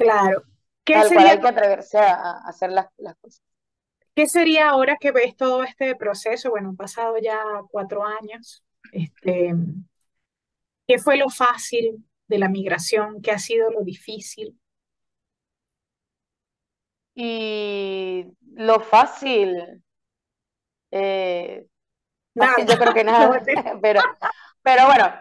Claro. 0.00 0.42
¿Qué 0.84 0.94
Tal 0.94 1.08
sería, 1.08 1.16
cual 1.16 1.30
hay 1.30 1.40
que 1.40 1.48
atreverse 1.48 1.98
a, 1.98 2.14
a 2.14 2.48
hacer 2.48 2.70
las, 2.70 2.86
las, 2.96 3.14
cosas. 3.16 3.42
¿Qué 4.14 4.26
sería 4.26 4.70
ahora 4.70 4.96
que 4.98 5.12
ves 5.12 5.36
todo 5.36 5.62
este 5.62 5.94
proceso? 5.94 6.50
Bueno, 6.50 6.70
han 6.70 6.76
pasado 6.76 7.16
ya 7.22 7.38
cuatro 7.70 8.04
años. 8.04 8.64
Este, 8.92 9.54
¿Qué 10.86 10.98
fue 10.98 11.16
lo 11.16 11.28
fácil 11.28 12.04
de 12.26 12.38
la 12.38 12.48
migración? 12.48 13.20
¿Qué 13.22 13.30
ha 13.30 13.38
sido 13.38 13.70
lo 13.70 13.82
difícil? 13.82 14.58
Y 17.14 18.24
lo 18.54 18.80
fácil, 18.80 19.82
eh, 20.90 21.66
fácil 22.34 22.66
yo 22.66 22.78
creo 22.78 22.94
que 22.94 23.04
nada, 23.04 23.42
pero, 23.82 24.00
pero 24.62 24.86
bueno, 24.86 25.12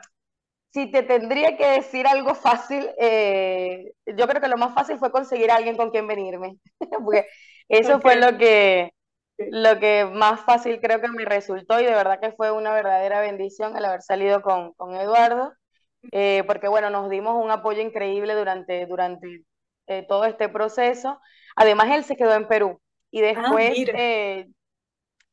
si 0.71 0.91
te 0.91 1.03
tendría 1.03 1.57
que 1.57 1.67
decir 1.67 2.05
algo 2.05 2.35
fácil, 2.35 2.89
eh, 2.99 3.91
yo 4.05 4.27
creo 4.27 4.41
que 4.41 4.47
lo 4.47 4.57
más 4.57 4.73
fácil 4.73 4.99
fue 4.99 5.11
conseguir 5.11 5.51
a 5.51 5.55
alguien 5.55 5.75
con 5.75 5.89
quien 5.89 6.07
venirme, 6.07 6.57
porque 7.03 7.25
eso 7.67 7.95
okay. 7.95 8.01
fue 8.01 8.15
lo 8.17 8.37
que, 8.37 8.93
lo 9.37 9.79
que 9.79 10.05
más 10.05 10.41
fácil 10.41 10.79
creo 10.79 11.01
que 11.01 11.07
me 11.07 11.25
resultó 11.25 11.79
y 11.79 11.85
de 11.85 11.93
verdad 11.93 12.19
que 12.19 12.31
fue 12.33 12.51
una 12.51 12.73
verdadera 12.73 13.19
bendición 13.19 13.75
el 13.75 13.85
haber 13.85 14.03
salido 14.03 14.41
con, 14.41 14.73
con 14.73 14.95
Eduardo, 14.95 15.53
eh, 16.11 16.43
porque 16.45 16.67
bueno, 16.67 16.89
nos 16.89 17.09
dimos 17.09 17.43
un 17.43 17.49
apoyo 17.49 17.81
increíble 17.81 18.35
durante, 18.35 18.85
durante 18.85 19.43
eh, 19.87 20.05
todo 20.07 20.25
este 20.25 20.49
proceso. 20.49 21.19
Además, 21.55 21.89
él 21.91 22.03
se 22.03 22.15
quedó 22.15 22.35
en 22.35 22.47
Perú 22.47 22.79
y 23.09 23.23
ah, 23.23 23.25
después, 23.25 23.89
ah, 23.95 24.43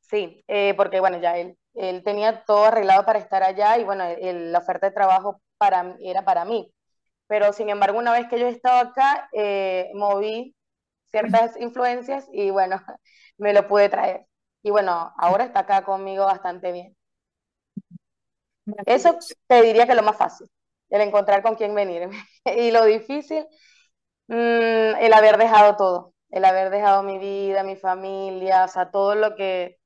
sí, 0.01 0.45
porque 0.77 1.01
bueno, 1.01 1.21
ya 1.21 1.37
él 1.37 1.57
él 1.77 2.03
tenía 2.05 2.45
todo 2.45 2.67
arreglado 2.67 3.05
para 3.05 3.19
estar 3.19 3.43
allá 3.43 3.79
y 3.79 3.85
bueno, 3.85 4.05
el, 4.05 4.53
la 4.53 4.59
oferta 4.61 4.87
de 4.89 4.95
trabajo 4.95 5.41
para, 5.59 5.97
era 6.01 6.25
para 6.25 6.45
mí. 6.45 6.73
Pero 7.29 7.53
sin 7.53 7.71
embargo, 7.71 7.99
una 7.99 8.13
vez 8.13 8.29
que 8.29 8.41
yo 8.41 8.47
estaba 8.49 8.81
acá, 8.81 9.29
eh, 9.33 9.91
moví 9.95 10.57
ciertas 11.11 11.57
influencias 11.61 12.29
y 12.33 12.51
bueno, 12.51 12.79
me 13.39 13.53
lo 13.55 13.69
pude 13.69 13.89
traer. 13.91 14.27
Y 14.63 14.71
bueno, 14.71 15.15
ahora 15.19 15.45
está 15.45 15.61
acá 15.61 15.85
conmigo 15.85 16.27
bastante 16.27 16.73
bien. 16.73 16.97
Eso 18.87 19.17
te 19.47 19.63
diría 19.63 19.87
que 19.87 19.95
lo 19.95 20.03
más 20.03 20.17
fácil, 20.17 20.49
el 20.91 21.01
encontrar 21.03 21.43
con 21.43 21.55
quién 21.57 21.75
venir. 21.75 22.09
y 22.45 22.71
lo 22.71 22.85
difícil, 22.85 23.47
mmm, 24.29 24.35
el 24.37 25.13
haber 25.15 25.39
dejado 25.39 25.77
todo, 25.77 26.15
el 26.31 26.45
haber 26.45 26.71
dejado 26.71 27.03
mi 27.03 27.19
vida, 27.19 27.63
mi 27.65 27.77
familia, 27.77 28.65
o 28.65 28.69
sea, 28.69 28.91
todo 28.91 29.15
lo 29.15 29.37
que 29.37 29.79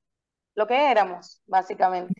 lo 0.54 0.66
que 0.66 0.90
éramos, 0.90 1.42
básicamente. 1.46 2.14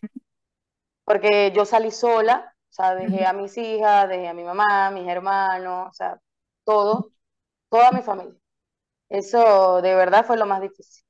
Porque 1.03 1.51
yo 1.53 1.65
salí 1.65 1.91
sola, 1.91 2.53
o 2.69 2.73
sea, 2.73 2.95
dejé 2.95 3.25
a 3.25 3.33
mis 3.33 3.57
hijas, 3.57 4.07
dejé 4.07 4.27
a 4.27 4.33
mi 4.33 4.43
mamá, 4.43 4.87
a 4.87 4.91
mis 4.91 5.07
hermanos, 5.07 5.89
o 5.89 5.93
sea, 5.93 6.19
todo, 6.63 7.11
toda 7.69 7.91
mi 7.91 8.01
familia. 8.01 8.39
Eso 9.09 9.81
de 9.81 9.93
verdad 9.95 10.25
fue 10.25 10.37
lo 10.37 10.45
más 10.45 10.61
difícil. 10.61 11.03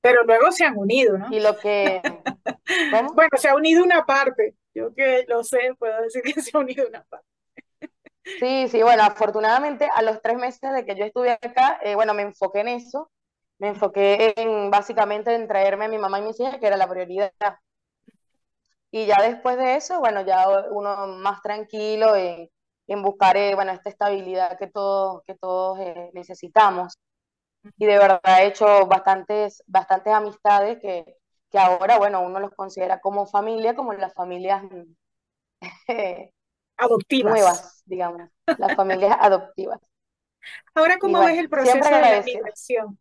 Pero 0.00 0.22
luego 0.24 0.50
se 0.52 0.64
han 0.64 0.78
unido, 0.78 1.18
¿no? 1.18 1.26
Y 1.30 1.40
lo 1.40 1.58
que... 1.58 2.00
¿Cómo? 2.92 3.12
Bueno, 3.14 3.30
se 3.36 3.48
ha 3.48 3.54
unido 3.54 3.84
una 3.84 4.06
parte. 4.06 4.56
Yo 4.74 4.94
que 4.94 5.24
lo 5.28 5.42
sé, 5.44 5.74
puedo 5.78 6.00
decir 6.02 6.22
que 6.22 6.40
se 6.40 6.56
ha 6.56 6.60
unido 6.60 6.86
una 6.88 7.02
parte. 7.04 7.26
Sí, 8.38 8.68
sí, 8.68 8.82
bueno, 8.82 9.02
afortunadamente 9.02 9.88
a 9.94 10.02
los 10.02 10.20
tres 10.22 10.36
meses 10.36 10.72
de 10.72 10.84
que 10.84 10.94
yo 10.94 11.04
estuve 11.04 11.32
acá, 11.32 11.80
eh, 11.82 11.94
bueno, 11.94 12.14
me 12.14 12.22
enfoqué 12.22 12.60
en 12.60 12.68
eso 12.68 13.10
me 13.58 13.68
enfoqué 13.68 14.34
en 14.36 14.70
básicamente 14.70 15.34
en 15.34 15.48
traerme 15.48 15.86
a 15.86 15.88
mi 15.88 15.98
mamá 15.98 16.18
y 16.18 16.22
mis 16.22 16.38
hijas, 16.40 16.58
que 16.58 16.66
era 16.66 16.76
la 16.76 16.88
prioridad. 16.88 17.32
Y 18.90 19.06
ya 19.06 19.16
después 19.22 19.56
de 19.58 19.76
eso, 19.76 20.00
bueno, 20.00 20.22
ya 20.22 20.46
uno 20.70 21.06
más 21.18 21.42
tranquilo 21.42 22.16
en, 22.16 22.48
en 22.86 23.02
buscar, 23.02 23.36
eh, 23.36 23.54
bueno, 23.54 23.72
esta 23.72 23.90
estabilidad 23.90 24.58
que 24.58 24.66
todos, 24.68 25.22
que 25.26 25.34
todos 25.34 25.78
eh, 25.80 26.10
necesitamos. 26.14 26.98
Y 27.76 27.86
de 27.86 27.98
verdad 27.98 28.20
he 28.24 28.46
hecho 28.46 28.86
bastantes, 28.86 29.62
bastantes 29.66 30.12
amistades 30.12 30.78
que, 30.80 31.16
que 31.50 31.58
ahora, 31.58 31.98
bueno, 31.98 32.22
uno 32.22 32.40
los 32.40 32.54
considera 32.54 33.00
como 33.00 33.26
familia, 33.26 33.74
como 33.74 33.92
las 33.92 34.14
familias 34.14 34.62
adoptivas. 36.76 37.32
Nuevas, 37.32 37.82
digamos, 37.84 38.22
las 38.46 38.74
familias 38.74 39.16
adoptivas. 39.20 39.80
Ahora, 40.74 40.98
¿cómo 40.98 41.18
bueno, 41.18 41.26
ves 41.26 41.38
el 41.38 41.50
proceso 41.50 41.76
de 41.76 42.00
la 42.00 42.22
migración? 42.22 42.98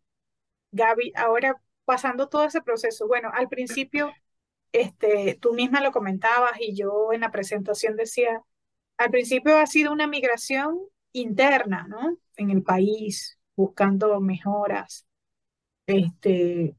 Gaby, 0.77 1.13
ahora 1.15 1.61
pasando 1.85 2.29
todo 2.29 2.45
ese 2.45 2.61
proceso, 2.61 3.07
bueno, 3.07 3.31
al 3.33 3.49
principio, 3.49 4.13
este, 4.71 5.37
tú 5.41 5.53
misma 5.53 5.81
lo 5.81 5.91
comentabas 5.91 6.53
y 6.59 6.75
yo 6.75 7.13
en 7.13 7.21
la 7.21 7.31
presentación 7.31 7.95
decía, 7.97 8.41
al 8.97 9.11
principio 9.11 9.57
ha 9.57 9.67
sido 9.67 9.91
una 9.93 10.07
migración 10.07 10.79
interna, 11.13 11.87
¿no? 11.89 12.17
En 12.37 12.51
el 12.51 12.63
país, 12.63 13.39
buscando 13.55 14.19
mejoras. 14.21 15.07
Este, 15.87 16.75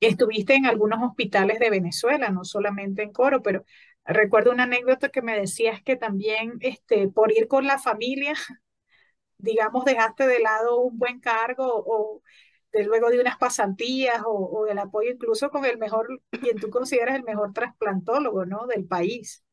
estuviste 0.00 0.54
en 0.54 0.66
algunos 0.66 1.02
hospitales 1.02 1.58
de 1.58 1.70
Venezuela, 1.70 2.30
no 2.30 2.44
solamente 2.44 3.02
en 3.02 3.12
Coro, 3.12 3.42
pero 3.42 3.64
recuerdo 4.04 4.52
una 4.52 4.64
anécdota 4.64 5.10
que 5.10 5.22
me 5.22 5.36
decías 5.38 5.82
que 5.82 5.96
también, 5.96 6.54
este, 6.60 7.08
por 7.08 7.32
ir 7.32 7.48
con 7.48 7.66
la 7.66 7.78
familia, 7.78 8.34
digamos, 9.38 9.84
dejaste 9.84 10.26
de 10.26 10.40
lado 10.40 10.80
un 10.80 10.98
buen 10.98 11.20
cargo 11.20 11.66
o 11.86 12.22
de 12.72 12.84
luego 12.84 13.10
de 13.10 13.20
unas 13.20 13.36
pasantías 13.36 14.22
o, 14.24 14.30
o, 14.30 14.66
el 14.66 14.78
apoyo 14.78 15.10
incluso 15.10 15.50
con 15.50 15.64
el 15.64 15.78
mejor, 15.78 16.08
quien 16.30 16.58
tú 16.58 16.70
consideras 16.70 17.16
el 17.16 17.24
mejor 17.24 17.52
trasplantólogo, 17.52 18.46
¿no? 18.46 18.66
Del 18.66 18.86
país. 18.86 19.44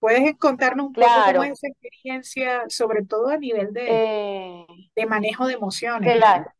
¿Puedes 0.00 0.36
contarnos 0.36 0.86
un 0.86 0.92
claro. 0.92 1.22
poco 1.22 1.32
cómo 1.32 1.44
es 1.44 1.52
esa 1.52 1.68
experiencia, 1.68 2.64
sobre 2.68 3.04
todo 3.04 3.28
a 3.28 3.36
nivel 3.36 3.72
de, 3.72 3.86
eh, 3.88 4.66
de 4.94 5.06
manejo 5.06 5.46
de 5.46 5.54
emociones? 5.54 6.16
Claro. 6.16 6.52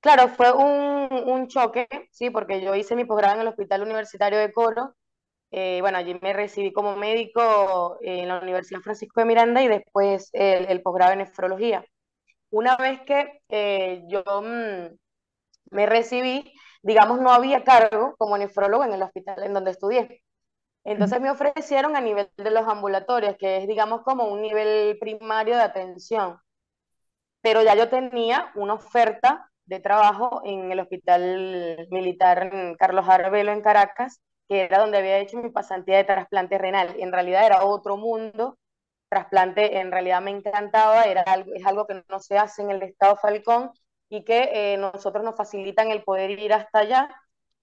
Claro, 0.00 0.28
fue 0.28 0.52
un, 0.52 1.30
un, 1.30 1.48
choque, 1.48 1.88
sí, 2.10 2.28
porque 2.28 2.60
yo 2.60 2.74
hice 2.74 2.94
mi 2.94 3.06
posgrado 3.06 3.36
en 3.36 3.40
el 3.40 3.48
Hospital 3.48 3.82
Universitario 3.82 4.38
de 4.38 4.52
Coro. 4.52 4.94
Eh, 5.50 5.78
bueno, 5.80 5.96
allí 5.96 6.18
me 6.20 6.34
recibí 6.34 6.74
como 6.74 6.94
médico 6.94 7.96
en 8.02 8.28
la 8.28 8.38
Universidad 8.38 8.80
Francisco 8.80 9.20
de 9.20 9.26
Miranda 9.26 9.62
y 9.62 9.68
después 9.68 10.28
el, 10.34 10.66
el 10.66 10.82
posgrado 10.82 11.12
en 11.12 11.20
nefrología. 11.20 11.86
Una 12.54 12.76
vez 12.76 13.00
que 13.00 13.40
eh, 13.48 14.04
yo 14.06 14.22
mmm, 14.24 14.96
me 15.72 15.86
recibí, 15.86 16.52
digamos, 16.82 17.20
no 17.20 17.32
había 17.32 17.64
cargo 17.64 18.14
como 18.16 18.38
nefrólogo 18.38 18.84
en 18.84 18.92
el 18.92 19.02
hospital 19.02 19.42
en 19.42 19.54
donde 19.54 19.72
estudié. 19.72 20.22
Entonces 20.84 21.20
me 21.20 21.30
ofrecieron 21.30 21.96
a 21.96 22.00
nivel 22.00 22.30
de 22.36 22.50
los 22.52 22.68
ambulatorios, 22.68 23.34
que 23.38 23.56
es, 23.56 23.66
digamos, 23.66 24.02
como 24.02 24.28
un 24.28 24.40
nivel 24.40 24.96
primario 25.00 25.56
de 25.56 25.62
atención. 25.62 26.38
Pero 27.40 27.60
ya 27.64 27.74
yo 27.74 27.88
tenía 27.88 28.52
una 28.54 28.74
oferta 28.74 29.50
de 29.64 29.80
trabajo 29.80 30.40
en 30.44 30.70
el 30.70 30.78
Hospital 30.78 31.88
Militar 31.90 32.52
Carlos 32.78 33.08
Arbelo 33.08 33.50
en 33.50 33.62
Caracas, 33.62 34.20
que 34.48 34.60
era 34.60 34.78
donde 34.78 34.98
había 34.98 35.18
hecho 35.18 35.38
mi 35.38 35.50
pasantía 35.50 35.96
de 35.96 36.04
trasplante 36.04 36.56
renal. 36.58 36.94
En 37.00 37.10
realidad 37.10 37.46
era 37.46 37.64
otro 37.64 37.96
mundo, 37.96 38.58
trasplante 39.14 39.78
en 39.78 39.92
realidad 39.92 40.20
me 40.22 40.32
encantaba, 40.32 41.04
era 41.04 41.22
algo, 41.22 41.52
es 41.54 41.64
algo 41.64 41.86
que 41.86 42.02
no 42.08 42.20
se 42.20 42.36
hace 42.36 42.62
en 42.62 42.70
el 42.72 42.82
estado 42.82 43.16
Falcón 43.16 43.70
y 44.08 44.24
que 44.24 44.50
eh, 44.74 44.76
nosotros 44.76 45.24
nos 45.24 45.36
facilitan 45.36 45.90
el 45.90 46.02
poder 46.02 46.30
ir 46.32 46.52
hasta 46.52 46.80
allá 46.80 47.08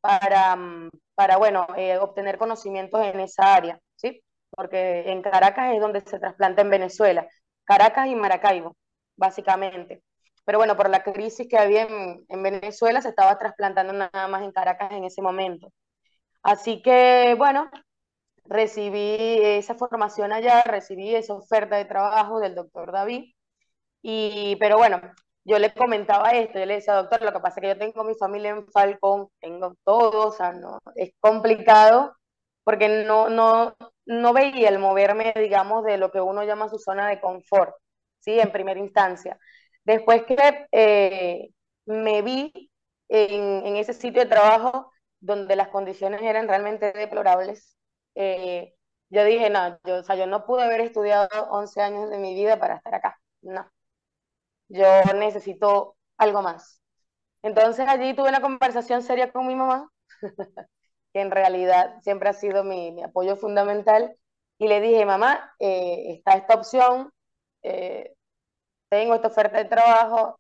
para, 0.02 0.56
mm, 0.56 0.90
para 1.16 1.38
bueno, 1.38 1.68
eh, 1.78 1.98
obtener 1.98 2.38
conocimientos 2.38 3.02
en 3.06 3.20
esa 3.20 3.54
área, 3.56 3.80
¿sí? 3.96 4.24
Porque 4.50 5.12
en 5.12 5.22
Caracas 5.22 5.74
es 5.74 5.82
donde 5.82 6.02
se 6.02 6.20
trasplanta 6.20 6.62
en 6.62 6.70
Venezuela, 6.70 7.28
Caracas 7.66 8.08
y 8.08 8.16
Maracaibo, 8.16 8.76
básicamente. 9.18 10.04
Pero 10.46 10.58
bueno, 10.58 10.76
por 10.78 10.90
la 10.90 11.04
crisis 11.04 11.48
que 11.50 11.58
había 11.58 11.84
en, 11.84 12.26
en 12.30 12.44
Venezuela, 12.44 13.02
se 13.02 13.10
estaba 13.10 13.38
trasplantando 13.38 13.94
nada 13.94 14.28
más 14.28 14.44
en 14.44 14.52
Caracas 14.52 14.92
en 14.94 15.04
ese 15.06 15.22
momento. 15.22 15.72
Así 16.44 16.82
que, 16.82 17.36
bueno, 17.38 17.70
recibí 18.46 19.18
esa 19.42 19.76
formación 19.76 20.32
allá, 20.34 20.64
recibí 20.64 21.16
esa 21.16 21.34
oferta 21.34 21.78
de 21.78 21.86
trabajo 21.86 22.40
del 22.40 22.56
doctor 22.56 22.92
David, 22.92 23.34
y, 24.02 24.56
pero 24.58 24.78
bueno, 24.78 25.02
yo 25.44 25.60
le 25.60 25.74
comentaba 25.74 26.32
esto, 26.32 26.60
yo 26.60 26.66
le 26.66 26.76
decía, 26.76 26.94
doctor, 26.96 27.22
lo 27.24 27.34
que 27.34 27.40
pasa 27.40 27.60
es 27.60 27.62
que 27.62 27.68
yo 27.70 27.78
tengo 27.78 28.04
mi 28.04 28.16
familia 28.16 28.52
en 28.52 28.68
Falcón, 28.72 29.30
tengo 29.40 29.76
todo, 29.84 30.30
o 30.30 30.32
sea, 30.32 30.54
no, 30.54 30.80
es 30.96 31.12
complicado, 31.20 32.16
porque 32.64 32.88
no, 33.06 33.30
no, 33.30 33.76
no 34.06 34.34
veía 34.34 34.70
el 34.70 34.80
moverme, 34.80 35.34
digamos, 35.36 35.84
de 35.84 35.98
lo 35.98 36.12
que 36.12 36.22
uno 36.22 36.44
llama 36.44 36.70
su 36.70 36.78
zona 36.80 37.08
de 37.10 37.20
confort, 37.20 37.76
¿sí? 38.20 38.40
En 38.40 38.52
primera 38.52 38.80
instancia. 38.80 39.38
Después 39.84 40.24
que 40.26 40.68
eh, 40.72 41.50
me 41.86 42.22
vi 42.22 42.72
en, 43.10 43.66
en, 43.66 43.76
ese 43.78 43.94
sitio 43.94 44.22
de 44.24 44.30
trabajo 44.30 44.92
donde 45.20 45.56
las 45.56 45.70
condiciones 45.70 46.22
eran 46.22 46.48
realmente 46.48 46.92
deplorables, 46.94 47.78
eh, 48.16 48.76
yo 49.10 49.24
dije, 49.26 49.50
no, 49.50 49.80
yo, 49.86 49.98
o 50.00 50.04
sea, 50.04 50.16
yo 50.16 50.28
no 50.28 50.46
pude 50.46 50.64
haber 50.64 50.82
estudiado 50.82 51.30
11 51.52 51.82
años 51.82 52.10
de 52.10 52.18
mi 52.20 52.34
vida 52.36 52.60
para 52.60 52.76
estar 52.78 52.96
acá, 52.96 53.20
no. 53.42 53.70
Yo 54.70 54.86
necesito 55.16 55.96
algo 56.18 56.42
más. 56.42 56.82
Entonces 57.44 57.88
allí 57.88 58.16
tuve 58.16 58.30
una 58.30 58.42
conversación 58.42 59.04
seria 59.04 59.32
con 59.32 59.48
mi 59.48 59.56
mamá, 59.56 59.92
que 61.14 61.22
en 61.22 61.32
realidad 61.32 62.00
siempre 62.02 62.30
ha 62.30 62.34
sido 62.34 62.64
mi, 62.64 62.92
mi 62.92 63.04
apoyo 63.04 63.36
fundamental, 63.36 64.16
y 64.58 64.68
le 64.68 64.82
dije, 64.82 65.06
mamá, 65.06 65.54
eh, 65.60 66.16
está 66.18 66.34
esta 66.34 66.56
opción, 66.56 67.12
eh, 67.64 68.14
tengo 68.90 69.16
esta 69.16 69.30
oferta 69.30 69.58
de 69.60 69.66
trabajo, 69.66 70.40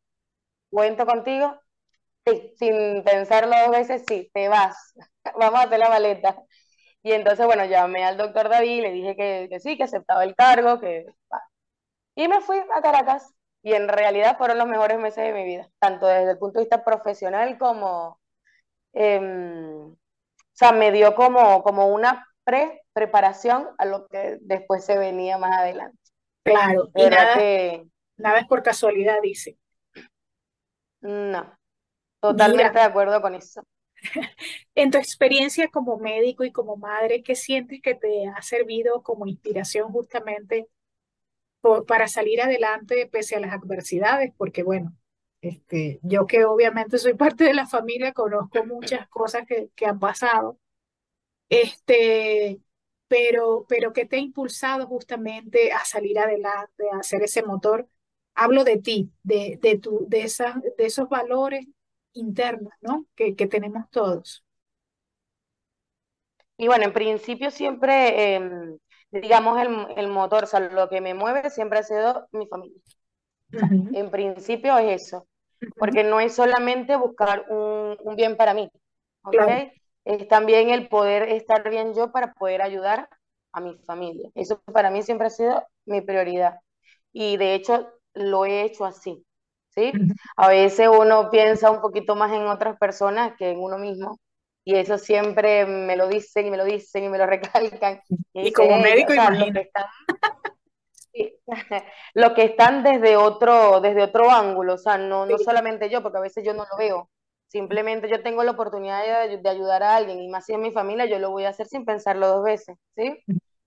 cuento 0.71 1.05
contigo. 1.05 1.59
Sí, 2.25 2.53
sin 2.57 3.03
pensarlo 3.03 3.55
dos 3.65 3.71
veces, 3.71 4.03
sí, 4.07 4.29
te 4.33 4.49
vas, 4.49 4.93
vamos 5.39 5.61
a 5.61 5.63
hacer 5.63 5.79
la 5.79 5.89
maleta. 5.89 6.37
Y 7.03 7.13
entonces, 7.13 7.45
bueno, 7.45 7.65
llamé 7.65 8.03
al 8.03 8.17
doctor 8.17 8.49
David, 8.49 8.81
le 8.81 8.91
dije 8.91 9.15
que, 9.15 9.47
que 9.49 9.59
sí, 9.59 9.77
que 9.77 9.83
aceptaba 9.83 10.23
el 10.23 10.35
cargo, 10.35 10.79
que... 10.79 11.05
Y 12.15 12.27
me 12.27 12.41
fui 12.41 12.57
a 12.59 12.81
Caracas 12.81 13.33
y 13.63 13.73
en 13.73 13.87
realidad 13.87 14.37
fueron 14.37 14.57
los 14.57 14.67
mejores 14.67 14.99
meses 14.99 15.23
de 15.23 15.33
mi 15.33 15.45
vida, 15.45 15.69
tanto 15.79 16.07
desde 16.07 16.31
el 16.31 16.37
punto 16.37 16.59
de 16.59 16.65
vista 16.65 16.83
profesional 16.83 17.57
como, 17.57 18.19
eh, 18.93 19.19
o 19.19 19.97
sea, 20.53 20.71
me 20.71 20.91
dio 20.91 21.15
como, 21.15 21.63
como 21.63 21.87
una 21.87 22.27
pre-preparación 22.43 23.69
a 23.77 23.85
lo 23.85 24.07
que 24.07 24.37
después 24.41 24.83
se 24.83 24.97
venía 24.97 25.37
más 25.37 25.57
adelante. 25.57 25.97
Claro, 26.43 26.89
y 26.95 27.05
nada, 27.05 27.35
que, 27.35 27.85
nada 28.17 28.39
es 28.39 28.47
por 28.47 28.63
casualidad, 28.63 29.17
dice. 29.21 29.57
No, 31.01 31.55
totalmente 32.19 32.69
Mira, 32.69 32.81
de 32.81 32.87
acuerdo 32.87 33.21
con 33.21 33.35
eso. 33.35 33.63
En 34.75 34.91
tu 34.91 34.97
experiencia 34.97 35.67
como 35.69 35.97
médico 35.97 36.43
y 36.43 36.51
como 36.51 36.77
madre, 36.77 37.23
¿qué 37.23 37.35
sientes 37.35 37.81
que 37.81 37.95
te 37.95 38.27
ha 38.27 38.41
servido 38.41 39.03
como 39.03 39.27
inspiración 39.27 39.91
justamente 39.91 40.67
para 41.87 42.07
salir 42.07 42.41
adelante 42.41 43.07
pese 43.11 43.35
a 43.35 43.39
las 43.39 43.53
adversidades? 43.53 44.33
Porque 44.37 44.63
bueno, 44.63 44.95
este, 45.41 45.99
yo 46.03 46.25
que 46.27 46.45
obviamente 46.45 46.97
soy 46.97 47.13
parte 47.13 47.43
de 47.43 47.53
la 47.53 47.67
familia, 47.67 48.13
conozco 48.13 48.65
muchas 48.65 49.07
cosas 49.09 49.45
que, 49.47 49.69
que 49.75 49.85
han 49.85 49.99
pasado, 49.99 50.59
este, 51.49 52.61
pero, 53.07 53.65
pero 53.67 53.93
¿qué 53.93 54.05
te 54.05 54.17
ha 54.17 54.19
impulsado 54.19 54.87
justamente 54.87 55.71
a 55.73 55.83
salir 55.85 56.19
adelante, 56.19 56.85
a 56.93 56.99
hacer 56.99 57.23
ese 57.23 57.43
motor? 57.43 57.87
Hablo 58.35 58.63
de 58.63 58.77
ti, 58.77 59.11
de, 59.23 59.59
de, 59.61 59.77
tu, 59.77 60.05
de, 60.07 60.23
esas, 60.23 60.55
de 60.61 60.85
esos 60.85 61.09
valores 61.09 61.67
internos, 62.13 62.73
¿no? 62.81 63.05
Que, 63.15 63.35
que 63.35 63.47
tenemos 63.47 63.89
todos. 63.89 64.43
Y 66.57 66.67
bueno, 66.67 66.85
en 66.85 66.93
principio 66.93 67.49
siempre, 67.51 68.35
eh, 68.35 68.77
digamos, 69.11 69.59
el, 69.59 69.87
el, 69.97 70.07
motor, 70.07 70.43
o 70.43 70.47
sea, 70.47 70.59
lo 70.59 70.89
que 70.89 71.01
me 71.01 71.13
mueve 71.13 71.49
siempre 71.49 71.79
ha 71.79 71.83
sido 71.83 72.27
mi 72.31 72.47
familia. 72.47 72.79
Uh 73.53 73.57
-huh. 73.57 73.97
En 73.97 74.11
principio 74.11 74.77
es 74.77 75.01
eso, 75.03 75.17
uh 75.61 75.65
-huh. 75.65 75.73
porque 75.77 76.03
no 76.03 76.19
es 76.19 76.35
solamente 76.35 76.95
buscar 76.95 77.45
un, 77.49 77.97
un 77.99 78.15
bien 78.15 78.37
para 78.37 78.53
mí, 78.53 78.69
¿ok? 79.23 79.31
Claro. 79.31 79.71
Es 80.05 80.27
también 80.27 80.69
el 80.69 80.87
poder 80.87 81.23
estar 81.29 81.67
bien 81.69 81.93
yo 81.93 82.11
para 82.11 82.33
poder 82.33 82.61
ayudar 82.61 83.07
a 83.53 83.61
mi 83.61 83.77
familia. 83.85 84.29
Eso 84.35 84.61
para 84.73 84.89
mí 84.91 85.03
siempre 85.03 85.27
ha 85.27 85.29
sido 85.29 85.63
mi 85.85 86.01
prioridad. 86.01 86.59
Y 87.13 87.37
de 87.37 87.55
hecho 87.55 87.91
lo 88.13 88.45
he 88.45 88.63
hecho 88.63 88.85
así. 88.85 89.25
¿Sí? 89.71 89.91
A 90.37 90.47
veces 90.47 90.87
uno 90.87 91.29
piensa 91.29 91.71
un 91.71 91.81
poquito 91.81 92.15
más 92.15 92.31
en 92.31 92.43
otras 92.43 92.77
personas 92.77 93.33
que 93.37 93.51
en 93.51 93.59
uno 93.59 93.77
mismo, 93.77 94.19
y 94.63 94.75
eso 94.75 94.97
siempre 94.97 95.65
me 95.65 95.95
lo 95.95 96.07
dicen 96.07 96.45
y 96.47 96.51
me 96.51 96.57
lo 96.57 96.65
dicen 96.65 97.03
y 97.03 97.09
me 97.09 97.17
lo 97.17 97.25
recalcan. 97.27 98.01
Y, 98.33 98.47
y 98.47 98.51
como 98.53 98.77
médico, 98.79 99.11
o 99.11 99.15
sea, 99.15 99.31
lo, 99.31 99.51
que 99.51 99.59
están, 99.61 99.85
lo 102.13 102.33
que 102.33 102.43
están 102.43 102.83
desde 102.83 103.17
otro, 103.17 103.81
desde 103.81 104.03
otro 104.03 104.29
ángulo, 104.29 104.75
o 104.75 104.77
sea, 104.77 104.97
no, 104.97 105.25
no 105.25 105.37
solamente 105.37 105.89
yo, 105.89 106.01
porque 106.01 106.17
a 106.19 106.21
veces 106.21 106.43
yo 106.45 106.53
no 106.53 106.65
lo 106.69 106.77
veo, 106.77 107.09
simplemente 107.47 108.09
yo 108.09 108.21
tengo 108.21 108.43
la 108.43 108.51
oportunidad 108.51 109.27
de, 109.27 109.37
de 109.37 109.49
ayudar 109.49 109.83
a 109.83 109.95
alguien, 109.95 110.21
y 110.21 110.29
más 110.29 110.45
si 110.45 110.53
es 110.53 110.59
mi 110.59 110.71
familia, 110.71 111.05
yo 111.05 111.19
lo 111.19 111.31
voy 111.31 111.45
a 111.45 111.49
hacer 111.49 111.67
sin 111.67 111.85
pensarlo 111.85 112.27
dos 112.27 112.43
veces, 112.43 112.77
¿sí? 112.95 113.17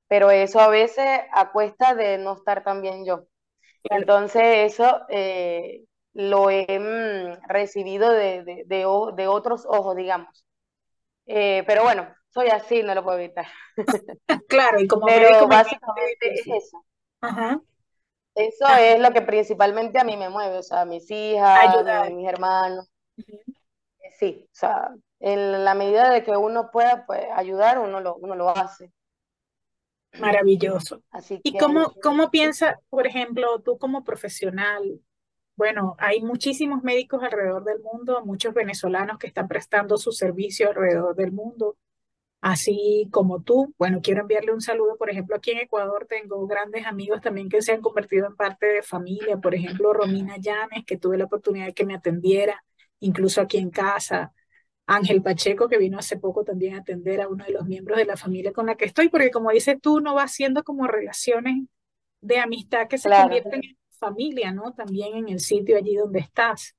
Pero 0.06 0.30
eso 0.30 0.60
a 0.60 0.68
veces 0.68 1.06
a 1.32 1.50
cuesta 1.50 1.94
de 1.94 2.18
no 2.18 2.34
estar 2.34 2.62
tan 2.62 2.82
bien 2.82 3.04
yo. 3.04 3.24
Entonces 3.84 4.72
eso 4.72 5.00
eh, 5.08 5.84
lo 6.14 6.48
he 6.48 6.66
mm, 6.78 7.48
recibido 7.48 8.10
de, 8.10 8.44
de, 8.44 8.64
de, 8.66 8.86
de, 9.16 9.26
otros 9.28 9.66
ojos, 9.66 9.96
digamos. 9.96 10.46
Eh, 11.26 11.64
pero 11.66 11.82
bueno, 11.82 12.08
soy 12.30 12.48
así, 12.48 12.82
no 12.82 12.94
lo 12.94 13.04
puedo 13.04 13.18
evitar. 13.18 13.46
claro, 14.48 14.80
y 14.80 14.86
como 14.86 15.06
pero 15.06 15.46
básicamente 15.46 16.34
es 16.34 16.46
eso. 16.46 16.84
Ajá. 17.20 17.60
Eso 18.34 18.64
Ajá. 18.64 18.80
es 18.80 19.00
lo 19.00 19.12
que 19.12 19.22
principalmente 19.22 20.00
a 20.00 20.04
mí 20.04 20.16
me 20.16 20.28
mueve, 20.28 20.58
o 20.58 20.62
sea, 20.62 20.84
mis 20.84 21.10
hijas, 21.10 21.68
Ayudar. 21.68 22.12
mis 22.12 22.28
hermanos. 22.28 22.88
Uh 23.16 23.22
-huh. 23.22 23.54
Sí, 24.18 24.44
o 24.44 24.54
sea, 24.54 24.90
en 25.20 25.64
la 25.64 25.74
medida 25.74 26.10
de 26.10 26.22
que 26.22 26.32
uno 26.32 26.70
pueda 26.70 27.04
pues, 27.06 27.24
ayudar, 27.34 27.78
uno 27.78 28.00
lo, 28.00 28.16
uno 28.16 28.34
lo 28.36 28.50
hace. 28.50 28.92
Maravilloso. 30.20 31.02
Así 31.10 31.40
que, 31.40 31.48
¿Y 31.48 31.58
cómo, 31.58 31.92
cómo 32.02 32.30
piensas, 32.30 32.76
por 32.88 33.06
ejemplo, 33.06 33.60
tú 33.60 33.78
como 33.78 34.04
profesional, 34.04 35.00
bueno, 35.56 35.94
hay 35.98 36.20
muchísimos 36.22 36.82
médicos 36.82 37.22
alrededor 37.22 37.64
del 37.64 37.80
mundo, 37.80 38.24
muchos 38.24 38.54
venezolanos 38.54 39.18
que 39.18 39.28
están 39.28 39.48
prestando 39.48 39.96
su 39.96 40.12
servicio 40.12 40.68
alrededor 40.68 41.14
del 41.14 41.32
mundo, 41.32 41.76
así 42.40 43.08
como 43.12 43.42
tú. 43.42 43.72
Bueno, 43.78 44.00
quiero 44.02 44.22
enviarle 44.22 44.52
un 44.52 44.60
saludo, 44.60 44.96
por 44.96 45.10
ejemplo, 45.10 45.36
aquí 45.36 45.52
en 45.52 45.58
Ecuador 45.58 46.06
tengo 46.08 46.46
grandes 46.46 46.86
amigos 46.86 47.20
también 47.20 47.48
que 47.48 47.62
se 47.62 47.72
han 47.72 47.82
convertido 47.82 48.26
en 48.26 48.36
parte 48.36 48.66
de 48.66 48.82
familia, 48.82 49.38
por 49.38 49.54
ejemplo, 49.54 49.92
Romina 49.92 50.36
Llanes, 50.38 50.84
que 50.86 50.98
tuve 50.98 51.18
la 51.18 51.24
oportunidad 51.24 51.66
de 51.66 51.74
que 51.74 51.86
me 51.86 51.94
atendiera, 51.94 52.64
incluso 53.00 53.40
aquí 53.40 53.58
en 53.58 53.70
casa. 53.70 54.32
Ángel 54.86 55.22
Pacheco, 55.22 55.68
que 55.68 55.78
vino 55.78 55.98
hace 55.98 56.18
poco 56.18 56.44
también 56.44 56.74
a 56.74 56.78
atender 56.80 57.20
a 57.22 57.28
uno 57.28 57.44
de 57.44 57.52
los 57.52 57.64
miembros 57.64 57.96
de 57.96 58.04
la 58.04 58.16
familia 58.16 58.52
con 58.52 58.66
la 58.66 58.74
que 58.74 58.84
estoy, 58.84 59.08
porque 59.08 59.30
como 59.30 59.50
dices 59.50 59.78
tú, 59.80 60.00
no 60.00 60.14
va 60.14 60.24
haciendo 60.24 60.62
como 60.62 60.86
relaciones 60.86 61.64
de 62.20 62.38
amistad 62.38 62.88
que 62.88 62.98
se 62.98 63.08
claro. 63.08 63.24
convierten 63.24 63.64
en 63.64 63.76
familia, 63.94 64.52
¿no? 64.52 64.72
También 64.74 65.16
en 65.16 65.28
el 65.28 65.40
sitio 65.40 65.76
allí 65.76 65.96
donde 65.96 66.20
estás. 66.20 66.74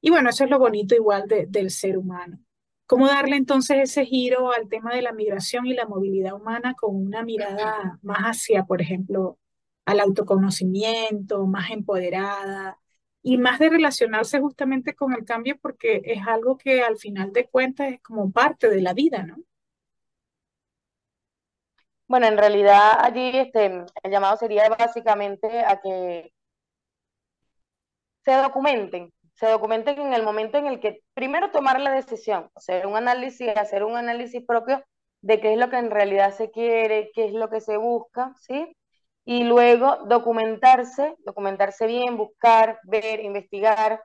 Y 0.00 0.10
bueno, 0.10 0.30
eso 0.30 0.44
es 0.44 0.50
lo 0.50 0.58
bonito 0.58 0.94
igual 0.94 1.26
de, 1.28 1.46
del 1.46 1.70
ser 1.70 1.98
humano. 1.98 2.38
¿Cómo 2.86 3.06
darle 3.08 3.36
entonces 3.36 3.78
ese 3.78 4.04
giro 4.04 4.52
al 4.52 4.68
tema 4.68 4.94
de 4.94 5.02
la 5.02 5.12
migración 5.12 5.66
y 5.66 5.74
la 5.74 5.86
movilidad 5.86 6.34
humana 6.34 6.74
con 6.74 6.94
una 6.94 7.22
mirada 7.24 7.98
más 8.02 8.18
hacia, 8.20 8.64
por 8.64 8.82
ejemplo, 8.82 9.38
al 9.86 10.00
autoconocimiento, 10.00 11.46
más 11.46 11.70
empoderada 11.70 12.78
y 13.22 13.38
más 13.38 13.58
de 13.58 13.70
relacionarse 13.70 14.40
justamente 14.40 14.94
con 14.94 15.14
el 15.14 15.24
cambio 15.24 15.58
porque 15.60 16.02
es 16.04 16.26
algo 16.26 16.58
que 16.58 16.82
al 16.82 16.98
final 16.98 17.32
de 17.32 17.48
cuentas 17.48 17.94
es 17.94 18.02
como 18.02 18.30
parte 18.30 18.68
de 18.68 18.82
la 18.82 18.92
vida, 18.94 19.22
¿no? 19.24 19.38
Bueno, 22.06 22.26
en 22.26 22.36
realidad 22.36 22.98
allí 23.00 23.30
este, 23.34 23.66
el 24.02 24.10
llamado 24.10 24.36
sería 24.36 24.68
básicamente 24.68 25.60
a 25.64 25.80
que 25.80 26.33
se 28.24 28.32
documenten, 28.34 29.12
se 29.34 29.46
documenten 29.48 30.00
en 30.00 30.12
el 30.14 30.22
momento 30.22 30.58
en 30.58 30.66
el 30.66 30.80
que 30.80 31.00
primero 31.14 31.50
tomar 31.50 31.80
la 31.80 31.90
decisión, 31.92 32.48
hacer 32.54 32.86
un 32.86 32.96
análisis, 32.96 33.48
hacer 33.56 33.84
un 33.84 33.96
análisis 33.96 34.44
propio 34.46 34.82
de 35.20 35.40
qué 35.40 35.52
es 35.52 35.58
lo 35.58 35.70
que 35.70 35.78
en 35.78 35.90
realidad 35.90 36.32
se 36.34 36.50
quiere, 36.50 37.10
qué 37.14 37.26
es 37.26 37.32
lo 37.32 37.48
que 37.50 37.60
se 37.60 37.76
busca, 37.76 38.32
¿sí? 38.40 38.76
Y 39.24 39.44
luego 39.44 39.96
documentarse, 40.06 41.14
documentarse 41.24 41.86
bien, 41.86 42.16
buscar, 42.16 42.78
ver, 42.84 43.20
investigar, 43.20 44.02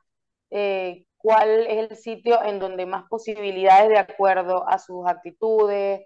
eh, 0.50 1.06
cuál 1.18 1.68
es 1.68 1.92
el 1.92 1.98
sitio 1.98 2.42
en 2.44 2.60
donde 2.60 2.86
más 2.86 3.04
posibilidades 3.10 3.90
de 3.90 4.00
acuerdo 4.00 4.68
a 4.68 4.80
sus 4.80 5.06
actitudes, 5.08 6.02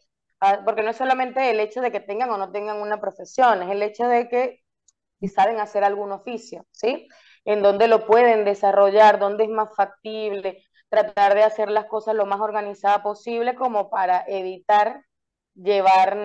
porque 0.66 0.84
no 0.84 0.90
es 0.90 0.98
solamente 0.98 1.50
el 1.52 1.60
hecho 1.60 1.82
de 1.82 1.92
que 1.92 2.00
tengan 2.00 2.30
o 2.32 2.38
no 2.38 2.52
tengan 2.52 2.82
una 2.82 3.00
profesión, 3.00 3.62
es 3.64 3.70
el 3.72 3.82
hecho 3.84 4.08
de 4.08 4.28
que 4.28 4.60
si 5.20 5.28
saben 5.30 5.60
hacer 5.60 5.84
algún 5.84 6.12
oficio, 6.12 6.66
¿sí? 6.72 7.08
En 7.46 7.62
donde 7.62 7.88
lo 7.88 8.06
pueden 8.06 8.46
desarrollar, 8.46 9.20
donde 9.20 9.46
es 9.46 9.50
más 9.50 9.76
factible, 9.76 10.64
tratar 10.90 11.36
de 11.36 11.44
hacer 11.44 11.70
las 11.70 11.86
cosas 11.86 12.16
lo 12.16 12.26
más 12.26 12.40
organizada 12.42 13.04
posible 13.04 13.56
como 13.56 13.90
para 13.90 14.24
evitar 14.28 15.04
llevar, 15.56 16.18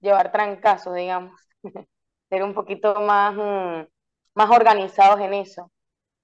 llevar 0.00 0.32
trancazos, 0.32 0.94
digamos, 0.94 1.40
ser 2.28 2.42
un 2.42 2.54
poquito 2.54 3.00
más, 3.00 3.34
mm, 3.34 3.86
más 4.34 4.50
organizados 4.50 5.20
en 5.20 5.34
eso. 5.34 5.70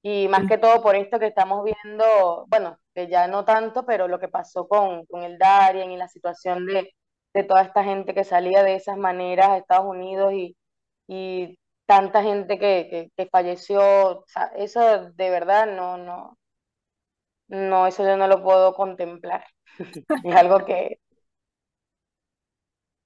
Y 0.02 0.28
más 0.28 0.46
que 0.48 0.58
todo 0.58 0.82
por 0.82 0.96
esto 0.96 1.18
que 1.18 1.26
estamos 1.28 1.64
viendo, 1.64 2.46
bueno, 2.48 2.78
que 2.94 3.08
ya 3.08 3.28
no 3.28 3.44
tanto, 3.44 3.86
pero 3.86 4.08
lo 4.08 4.18
que 4.20 4.28
pasó 4.28 4.68
con, 4.68 5.06
con 5.06 5.22
el 5.22 5.38
Darien 5.38 5.92
y 5.92 5.96
la 5.96 6.08
situación 6.08 6.66
de, 6.66 6.92
de 7.34 7.44
toda 7.44 7.62
esta 7.62 7.84
gente 7.84 8.14
que 8.14 8.24
salía 8.24 8.62
de 8.64 8.76
esas 8.76 8.96
maneras 8.98 9.48
a 9.50 9.58
Estados 9.58 9.86
Unidos 9.86 10.32
y, 10.34 10.56
y 11.08 11.58
tanta 11.92 12.22
gente 12.22 12.58
que, 12.58 13.10
que, 13.14 13.26
falleció, 13.26 14.24
eso 14.56 15.10
de 15.10 15.30
verdad 15.30 15.66
no, 15.66 15.98
no, 15.98 16.38
no, 17.48 17.86
eso 17.86 18.02
yo 18.02 18.16
no 18.16 18.26
lo 18.28 18.42
puedo 18.42 18.72
contemplar. 18.72 19.44
es 20.24 20.34
algo 20.34 20.64
que... 20.64 20.98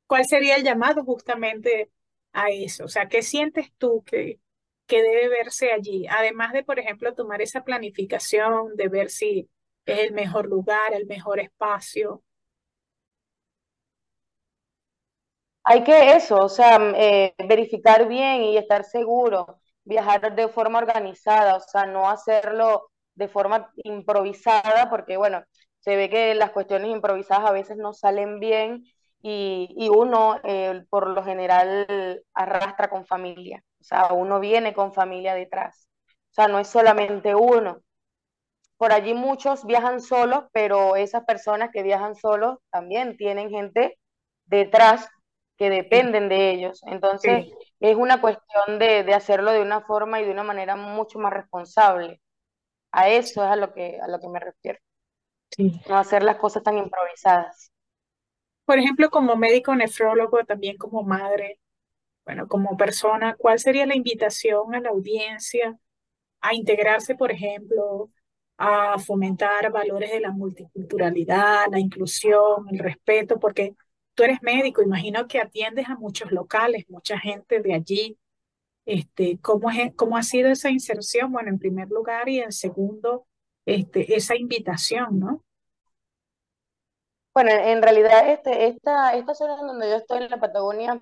¿Cuál 0.06 0.24
sería 0.24 0.54
el 0.54 0.62
llamado 0.62 1.02
justamente 1.04 1.90
a 2.32 2.50
eso? 2.50 2.84
O 2.84 2.88
sea, 2.88 3.08
¿qué 3.08 3.22
sientes 3.22 3.72
tú 3.76 4.04
que, 4.06 4.38
que 4.86 5.02
debe 5.02 5.28
verse 5.30 5.72
allí? 5.72 6.06
Además 6.08 6.52
de, 6.52 6.62
por 6.62 6.78
ejemplo, 6.78 7.12
tomar 7.12 7.42
esa 7.42 7.64
planificación, 7.64 8.76
de 8.76 8.88
ver 8.88 9.10
si 9.10 9.50
es 9.84 9.98
el 9.98 10.12
mejor 10.12 10.46
lugar, 10.46 10.94
el 10.94 11.06
mejor 11.06 11.40
espacio, 11.40 12.22
Hay 15.68 15.82
que 15.84 16.12
eso, 16.14 16.36
o 16.36 16.48
sea, 16.48 16.78
eh, 16.96 17.34
verificar 17.48 18.06
bien 18.08 18.42
y 18.42 18.56
estar 18.56 18.84
seguro, 18.84 19.58
viajar 19.84 20.34
de 20.36 20.48
forma 20.48 20.78
organizada, 20.78 21.56
o 21.56 21.60
sea, 21.60 21.86
no 21.86 22.08
hacerlo 22.08 22.90
de 23.14 23.26
forma 23.28 23.70
improvisada, 23.84 24.88
porque 24.90 25.16
bueno, 25.16 25.42
se 25.80 25.96
ve 25.96 26.08
que 26.10 26.34
las 26.36 26.52
cuestiones 26.52 26.90
improvisadas 26.90 27.46
a 27.50 27.52
veces 27.52 27.76
no 27.78 27.92
salen 27.94 28.38
bien 28.40 28.84
y, 29.22 29.68
y 29.76 29.88
uno 29.88 30.40
eh, 30.44 30.84
por 30.90 31.08
lo 31.10 31.24
general 31.24 32.22
arrastra 32.34 32.88
con 32.88 33.04
familia, 33.06 33.62
o 33.80 33.84
sea, 33.84 34.12
uno 34.12 34.38
viene 34.40 34.72
con 34.74 34.92
familia 34.92 35.34
detrás, 35.34 35.88
o 36.30 36.34
sea, 36.34 36.46
no 36.48 36.58
es 36.60 36.68
solamente 36.68 37.34
uno. 37.34 37.80
Por 38.78 38.92
allí 38.92 39.14
muchos 39.14 39.64
viajan 39.66 40.00
solos, 40.00 40.44
pero 40.52 40.96
esas 40.96 41.24
personas 41.24 41.70
que 41.72 41.82
viajan 41.82 42.14
solos 42.14 42.58
también 42.70 43.16
tienen 43.16 43.50
gente 43.50 43.98
detrás 44.46 45.08
que 45.56 45.70
dependen 45.70 46.28
de 46.28 46.50
ellos. 46.50 46.82
Entonces, 46.86 47.46
es 47.80 47.96
una 47.96 48.20
cuestión 48.20 48.78
de, 48.78 49.04
de, 49.04 49.14
hacerlo 49.14 49.52
de 49.52 49.62
una 49.62 49.80
forma 49.82 50.20
y 50.20 50.24
de 50.24 50.30
una 50.30 50.42
manera 50.42 50.76
mucho 50.76 51.18
más 51.18 51.32
responsable. 51.32 52.20
A 52.92 53.08
eso 53.08 53.44
es 53.44 53.50
a 53.50 53.56
lo 53.56 53.72
que, 53.72 53.98
a 54.00 54.08
lo 54.08 54.20
que 54.20 54.28
me 54.28 54.40
refiero. 54.40 54.78
No 55.88 55.96
hacer 55.96 56.22
las 56.22 56.36
cosas 56.36 56.62
tan 56.62 56.76
improvisadas. 56.78 57.72
Por 58.64 58.78
ejemplo, 58.78 59.10
como 59.10 59.36
médico 59.36 59.74
nefrólogo, 59.74 60.44
también 60.44 60.76
como 60.76 61.02
madre, 61.02 61.60
bueno, 62.24 62.48
como 62.48 62.76
persona, 62.76 63.36
¿cuál 63.38 63.58
sería 63.58 63.86
la 63.86 63.96
invitación 63.96 64.74
a 64.74 64.80
la 64.80 64.90
audiencia 64.90 65.78
a 66.40 66.54
integrarse, 66.54 67.14
por 67.14 67.30
ejemplo, 67.32 68.10
a 68.58 68.98
fomentar 68.98 69.70
valores 69.72 70.10
de 70.12 70.20
la 70.20 70.32
multiculturalidad, 70.32 71.66
la 71.70 71.78
inclusión, 71.78 72.66
el 72.70 72.78
respeto? 72.80 73.38
Porque 73.38 73.76
tú 74.16 74.24
eres 74.24 74.42
médico, 74.42 74.82
imagino 74.82 75.28
que 75.28 75.40
atiendes 75.40 75.88
a 75.88 75.94
muchos 75.94 76.32
locales, 76.32 76.88
mucha 76.88 77.18
gente 77.18 77.60
de 77.60 77.74
allí. 77.74 78.18
Este, 78.84 79.38
¿cómo, 79.40 79.70
es, 79.70 79.94
¿Cómo 79.94 80.16
ha 80.16 80.22
sido 80.22 80.50
esa 80.50 80.70
inserción? 80.70 81.30
Bueno, 81.30 81.50
en 81.50 81.58
primer 81.58 81.88
lugar 81.88 82.28
y 82.28 82.40
en 82.40 82.50
segundo, 82.50 83.26
este, 83.66 84.16
esa 84.16 84.34
invitación, 84.34 85.20
¿no? 85.20 85.44
Bueno, 87.34 87.50
en 87.50 87.82
realidad 87.82 88.30
este, 88.30 88.68
esta, 88.68 89.14
esta 89.14 89.34
zona 89.34 89.56
donde 89.56 89.90
yo 89.90 89.96
estoy 89.96 90.22
en 90.22 90.30
la 90.30 90.40
Patagonia 90.40 90.98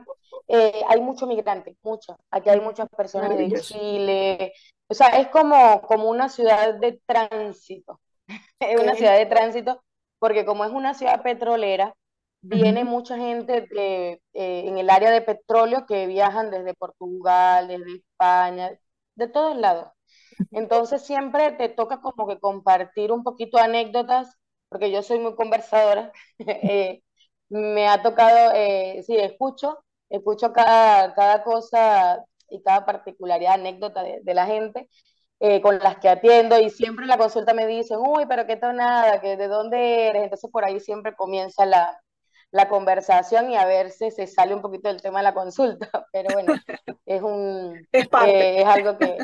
eh, 0.48 0.82
hay 0.88 1.00
muchos 1.00 1.28
migrantes, 1.28 1.76
muchos. 1.82 2.16
Aquí 2.30 2.48
hay 2.50 2.60
muchas 2.60 2.88
personas 2.88 3.36
de 3.36 3.52
Chile. 3.60 4.52
O 4.88 4.94
sea, 4.94 5.20
es 5.20 5.28
como, 5.28 5.80
como 5.82 6.10
una 6.10 6.28
ciudad 6.28 6.74
de 6.74 7.00
tránsito. 7.06 8.00
Es 8.58 8.80
una 8.80 8.94
ciudad 8.94 9.16
de 9.16 9.26
tránsito 9.26 9.82
porque 10.18 10.46
como 10.46 10.64
es 10.64 10.72
una 10.72 10.94
ciudad 10.94 11.22
petrolera, 11.22 11.94
Viene 12.46 12.84
mucha 12.84 13.16
gente 13.16 13.62
de, 13.70 14.12
eh, 14.34 14.64
en 14.68 14.76
el 14.78 14.90
área 14.90 15.10
de 15.10 15.22
petróleo 15.22 15.86
que 15.86 16.06
viajan 16.06 16.50
desde 16.50 16.74
Portugal, 16.74 17.68
desde 17.68 17.96
España, 17.96 18.78
de 19.14 19.28
todos 19.28 19.56
lados. 19.56 19.88
Entonces 20.52 21.02
siempre 21.02 21.52
te 21.52 21.68
toca 21.70 22.00
como 22.00 22.26
que 22.28 22.38
compartir 22.40 23.12
un 23.12 23.24
poquito 23.24 23.58
anécdotas, 23.58 24.36
porque 24.68 24.90
yo 24.92 25.02
soy 25.02 25.18
muy 25.20 25.34
conversadora. 25.36 26.12
Eh, 26.48 27.02
me 27.50 27.88
ha 27.88 28.02
tocado, 28.02 28.52
eh, 28.54 29.02
sí, 29.06 29.16
escucho, 29.16 29.78
escucho 30.10 30.52
cada, 30.52 31.14
cada 31.14 31.44
cosa 31.44 32.24
y 32.50 32.62
cada 32.62 32.84
particularidad, 32.86 33.54
anécdota 33.54 34.02
de, 34.02 34.20
de 34.22 34.34
la 34.34 34.46
gente 34.46 34.88
eh, 35.40 35.60
con 35.62 35.78
las 35.78 35.98
que 35.98 36.08
atiendo 36.08 36.58
y 36.60 36.70
siempre 36.70 37.04
en 37.04 37.08
la 37.10 37.18
consulta 37.18 37.54
me 37.54 37.66
dicen, 37.66 37.98
uy, 38.00 38.26
pero 38.28 38.46
qué 38.46 38.56
tonada, 38.56 39.20
que 39.20 39.36
de 39.36 39.48
dónde 39.48 40.08
eres. 40.08 40.24
Entonces 40.24 40.50
por 40.50 40.64
ahí 40.64 40.80
siempre 40.80 41.14
comienza 41.16 41.66
la, 41.66 42.00
la 42.54 42.68
conversación 42.68 43.50
y 43.50 43.56
a 43.56 43.66
ver 43.66 43.90
si 43.90 44.12
se 44.12 44.28
sale 44.28 44.54
un 44.54 44.62
poquito 44.62 44.86
del 44.86 45.02
tema 45.02 45.18
de 45.18 45.24
la 45.24 45.34
consulta, 45.34 45.88
pero 46.12 46.32
bueno, 46.32 46.54
es 47.04 47.20
un 47.20 47.84
es, 47.92 48.08
eh, 48.26 48.64
algo 48.64 48.96
que 48.96 49.18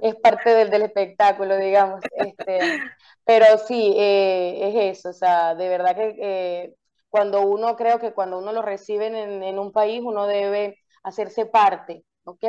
es 0.00 0.14
parte 0.14 0.50
del, 0.50 0.70
del 0.70 0.82
espectáculo, 0.82 1.56
digamos. 1.56 2.00
Este, 2.12 2.78
pero 3.24 3.58
sí, 3.58 3.94
eh, 3.96 4.60
es 4.62 4.98
eso, 4.98 5.08
o 5.08 5.12
sea, 5.12 5.56
de 5.56 5.68
verdad 5.68 5.96
que 5.96 6.16
eh, 6.20 6.74
cuando 7.08 7.40
uno, 7.40 7.74
creo 7.74 7.98
que 7.98 8.12
cuando 8.12 8.38
uno 8.38 8.52
lo 8.52 8.62
recibe 8.62 9.08
en, 9.08 9.42
en, 9.42 9.58
un 9.58 9.72
país, 9.72 10.00
uno 10.04 10.28
debe 10.28 10.78
hacerse 11.02 11.46
parte, 11.46 12.04
¿ok? 12.22 12.44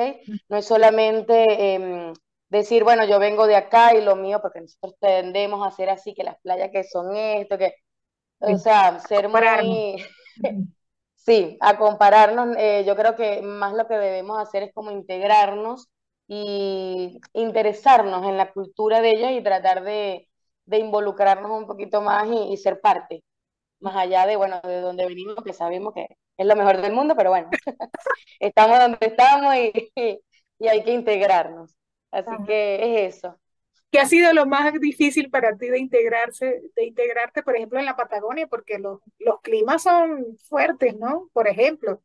No 0.48 0.58
es 0.58 0.66
solamente 0.66 1.74
em, 1.74 2.14
decir, 2.50 2.84
bueno, 2.84 3.04
yo 3.06 3.18
vengo 3.18 3.48
de 3.48 3.56
acá 3.56 3.96
y 3.96 4.02
lo 4.02 4.16
mío, 4.16 4.42
porque 4.44 4.62
nosotros 4.62 4.94
tendemos 5.00 5.66
a 5.66 5.70
hacer 5.70 5.90
así, 5.90 6.14
que 6.14 6.24
las 6.24 6.40
playas 6.42 6.70
que 6.72 6.84
son 6.84 7.16
esto, 7.16 7.58
que, 7.58 7.74
o 8.42 8.58
sea, 8.60 9.00
ser 9.00 9.28
muy... 9.28 9.98
Sí, 11.16 11.58
a 11.62 11.78
compararnos, 11.78 12.56
eh, 12.58 12.84
yo 12.88 12.96
creo 12.96 13.16
que 13.16 13.42
más 13.42 13.74
lo 13.74 13.88
que 13.88 13.96
debemos 13.96 14.40
hacer 14.40 14.64
es 14.64 14.74
como 14.74 14.90
integrarnos 14.92 15.90
y 16.28 17.20
interesarnos 17.34 18.26
en 18.26 18.38
la 18.38 18.52
cultura 18.52 19.02
de 19.02 19.12
ellos 19.12 19.32
y 19.32 19.44
tratar 19.44 19.84
de, 19.84 20.28
involucrarnos 20.72 21.52
un 21.52 21.68
poquito 21.68 22.02
más 22.02 22.28
y, 22.28 22.56
ser 22.58 22.80
parte, 22.82 23.24
más 23.80 23.96
allá 23.96 24.26
de, 24.28 24.38
bueno, 24.38 24.62
de 24.64 24.82
donde 24.82 25.08
venimos, 25.08 25.44
que 25.44 25.54
sabemos 25.54 25.94
que 25.94 26.08
es 26.38 26.48
lo 26.48 26.56
mejor 26.56 26.82
del 26.82 26.94
mundo, 26.94 27.16
pero 27.18 27.32
bueno, 27.32 27.50
estamos 28.40 28.80
donde 28.80 28.98
estamos 29.02 29.56
y, 29.56 29.92
y 30.60 30.68
hay 30.68 30.84
que 30.84 30.94
integrarnos. 30.94 31.76
Así 32.12 32.32
que 32.46 33.08
es 33.08 33.18
eso. 33.18 33.38
¿Qué 33.92 34.00
ha 34.00 34.06
sido 34.06 34.34
lo 34.34 34.46
más 34.46 34.72
difícil 34.80 35.30
para 35.30 35.58
ti 35.58 35.68
de 35.68 35.80
integrarse, 35.80 36.62
de 36.76 36.86
integrarte, 36.86 37.42
por 37.42 37.56
ejemplo, 37.56 37.80
en 37.80 37.86
la 37.86 37.96
Patagonia? 37.96 38.48
Porque 38.48 38.78
los, 38.78 39.00
los 39.18 39.42
climas 39.42 39.84
son 39.84 40.38
fuertes, 40.48 40.96
¿no? 40.98 41.30
Por 41.34 41.48
ejemplo, 41.48 42.02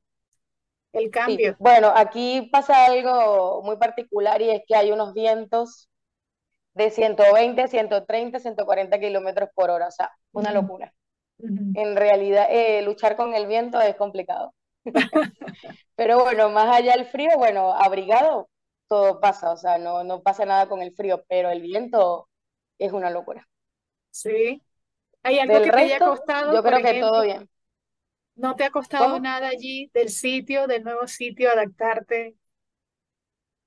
el 0.92 1.11
cambio. 1.11 1.57
Bueno, 1.59 1.92
aquí 1.94 2.49
pasa 2.53 2.87
algo 2.87 3.62
muy 3.62 3.77
particular 3.77 4.40
y 4.40 4.51
es 4.51 4.62
que 4.66 4.77
hay 4.77 4.92
unos 4.92 5.12
vientos 5.12 5.90
de 6.75 6.90
120, 6.90 7.68
130, 7.68 8.38
140 8.40 9.01
kilómetros 9.01 9.49
por 9.55 9.70
hora, 9.70 9.88
o 9.88 9.90
sea, 9.90 10.11
una 10.33 10.53
locura. 10.53 10.92
En 11.38 11.97
realidad, 11.97 12.47
eh, 12.49 12.83
luchar 12.83 13.16
con 13.16 13.35
el 13.35 13.47
viento 13.47 13.81
es 13.81 13.97
complicado. 13.97 14.55
Pero 15.97 16.23
bueno, 16.23 16.49
más 16.51 16.75
allá 16.75 16.92
del 16.97 17.07
frío, 17.07 17.31
bueno, 17.37 17.73
abrigado, 17.75 18.49
todo 18.88 19.20
pasa, 19.20 19.53
o 19.53 19.57
sea, 19.57 19.79
no, 19.79 20.05
no 20.05 20.23
pasa 20.23 20.44
nada 20.44 20.68
con 20.68 20.83
el 20.83 20.94
frío, 20.94 21.25
pero 21.29 21.51
el 21.51 21.62
viento 21.62 22.29
es 22.79 22.92
una 22.92 23.11
locura. 23.11 23.49
Sí. 24.11 24.62
¿Hay 25.23 25.38
algo 25.38 25.62
que 25.62 25.70
te 25.70 25.81
haya 25.81 25.99
costado? 25.99 26.55
Yo 26.55 26.62
creo 26.62 26.83
que 26.83 27.01
todo 27.01 27.23
bien. 27.23 27.49
¿No 28.37 28.57
te 28.57 28.64
ha 28.64 28.70
costado 28.70 29.20
nada 29.20 29.49
allí 29.49 29.90
del 29.94 30.09
sitio, 30.09 30.66
del 30.66 30.83
nuevo 30.83 31.07
sitio, 31.07 31.51
adaptarte? 31.51 32.37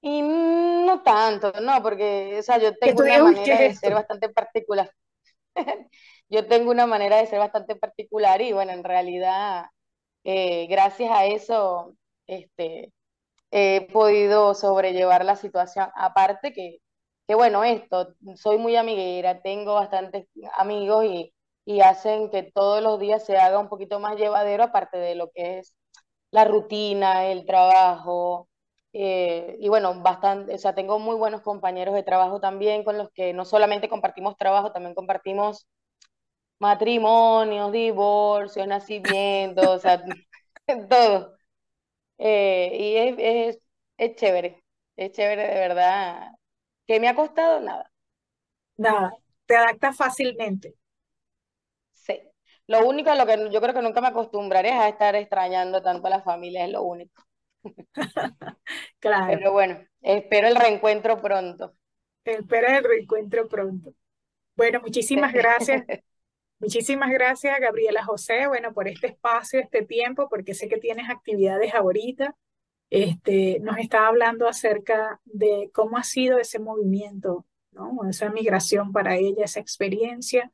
Y 0.02 0.22
no 0.22 1.02
tanto, 1.04 1.52
no, 1.62 1.82
porque, 1.82 2.38
o 2.40 2.44
sea, 2.44 2.60
yo 2.60 2.76
tengo 2.78 3.02
una 3.02 3.24
manera 3.24 3.60
de 3.60 3.76
ser 3.76 3.94
bastante 3.94 4.30
particular. 4.30 4.92
yo 6.30 6.48
tengo 6.48 6.72
una 6.72 6.86
manera 6.86 7.18
de 7.18 7.28
ser 7.28 7.40
bastante 7.40 7.76
particular 7.76 8.42
y 8.42 8.54
bueno, 8.54 8.74
en 8.74 8.84
realidad, 8.84 9.66
eh, 10.24 10.68
gracias 10.68 11.12
a 11.12 11.26
eso, 11.26 11.96
este, 12.28 12.94
he 13.78 13.82
podido 13.92 14.54
sobrellevar 14.54 15.26
la 15.26 15.36
situación. 15.36 15.90
Aparte 15.96 16.54
que 16.54 16.80
que 17.28 17.36
bueno, 17.36 17.64
esto, 17.64 18.16
soy 18.36 18.58
muy 18.58 18.76
amiguera, 18.78 19.42
tengo 19.42 19.76
bastantes 19.76 20.28
amigos 20.58 21.06
y, 21.06 21.34
y 21.66 21.82
hacen 21.82 22.30
que 22.32 22.44
todos 22.44 22.82
los 22.82 23.00
días 23.00 23.26
se 23.26 23.38
haga 23.38 23.60
un 23.60 23.70
poquito 23.70 24.00
más 24.00 24.18
llevadero, 24.18 24.64
aparte 24.64 24.98
de 24.98 25.16
lo 25.16 25.30
que 25.32 25.60
es 25.60 25.76
la 26.32 26.46
rutina, 26.46 27.28
el 27.28 27.46
trabajo. 27.46 28.50
Eh, 28.94 29.58
y 29.60 29.70
bueno, 29.70 30.02
bastante, 30.02 30.56
o 30.56 30.58
sea, 30.58 30.74
tengo 30.76 31.00
muy 31.00 31.16
buenos 31.18 31.42
compañeros 31.42 31.96
de 31.96 32.04
trabajo 32.04 32.40
también 32.40 32.84
con 32.84 32.98
los 32.98 33.10
que 33.12 33.34
no 33.34 33.46
solamente 33.46 33.90
compartimos 33.90 34.38
trabajo, 34.38 34.72
también 34.72 34.96
compartimos 34.96 35.68
matrimonios, 36.60 37.72
divorcios, 37.72 38.68
nacimientos, 38.68 39.68
o 39.68 39.80
sea, 39.80 40.04
todo. 40.90 41.37
Eh, 42.18 42.72
y 42.80 42.98
es, 42.98 43.16
es, 43.58 43.60
es 43.98 44.16
chévere, 44.16 44.64
es 44.96 45.12
chévere 45.12 45.44
de 45.48 45.54
verdad. 45.56 46.32
¿Qué 46.88 47.00
me 47.00 47.08
ha 47.10 47.16
costado? 47.16 47.60
Nada. 47.62 47.92
Nada, 48.78 49.14
te 49.46 49.56
adaptas 49.56 49.96
fácilmente. 49.98 50.76
Sí. 51.94 52.20
Lo 52.68 52.88
único 52.88 53.10
a 53.12 53.16
lo 53.16 53.26
que 53.26 53.50
yo 53.52 53.60
creo 53.62 53.74
que 53.74 53.82
nunca 53.82 54.00
me 54.02 54.08
acostumbraré 54.08 54.70
es 54.70 54.76
a 54.76 54.88
estar 54.90 55.16
extrañando 55.16 55.82
tanto 55.82 56.08
a 56.08 56.10
la 56.12 56.22
familia, 56.22 56.66
es 56.66 56.72
lo 56.72 56.84
único. 56.84 57.24
Claro, 59.00 59.40
Pero 59.40 59.52
bueno, 59.52 59.80
espero 60.02 60.48
el 60.48 60.56
reencuentro 60.56 61.22
pronto. 61.22 61.76
espera 62.26 62.78
el 62.78 62.84
reencuentro 62.84 63.48
pronto. 63.48 63.94
Bueno, 64.56 64.82
muchísimas 64.82 65.34
gracias. 65.36 65.86
Muchísimas 66.60 67.12
gracias, 67.12 67.60
Gabriela 67.60 68.04
José, 68.04 68.48
bueno, 68.48 68.74
por 68.74 68.88
este 68.88 69.08
espacio, 69.08 69.60
este 69.60 69.86
tiempo, 69.86 70.28
porque 70.30 70.56
sé 70.56 70.68
que 70.68 70.78
tienes 70.78 71.10
actividades 71.10 71.74
ahorita. 71.76 72.36
Este, 72.92 73.60
nos 73.62 73.78
estaba 73.80 74.08
hablando 74.08 74.48
acerca 74.48 75.22
de 75.26 75.72
cómo 75.74 75.98
ha 75.98 76.04
sido 76.04 76.40
ese 76.40 76.60
movimiento, 76.60 77.46
¿no? 77.74 78.00
Esa 78.10 78.30
migración 78.32 78.92
para 78.94 79.18
ella, 79.18 79.46
esa 79.46 79.60
experiencia. 79.60 80.52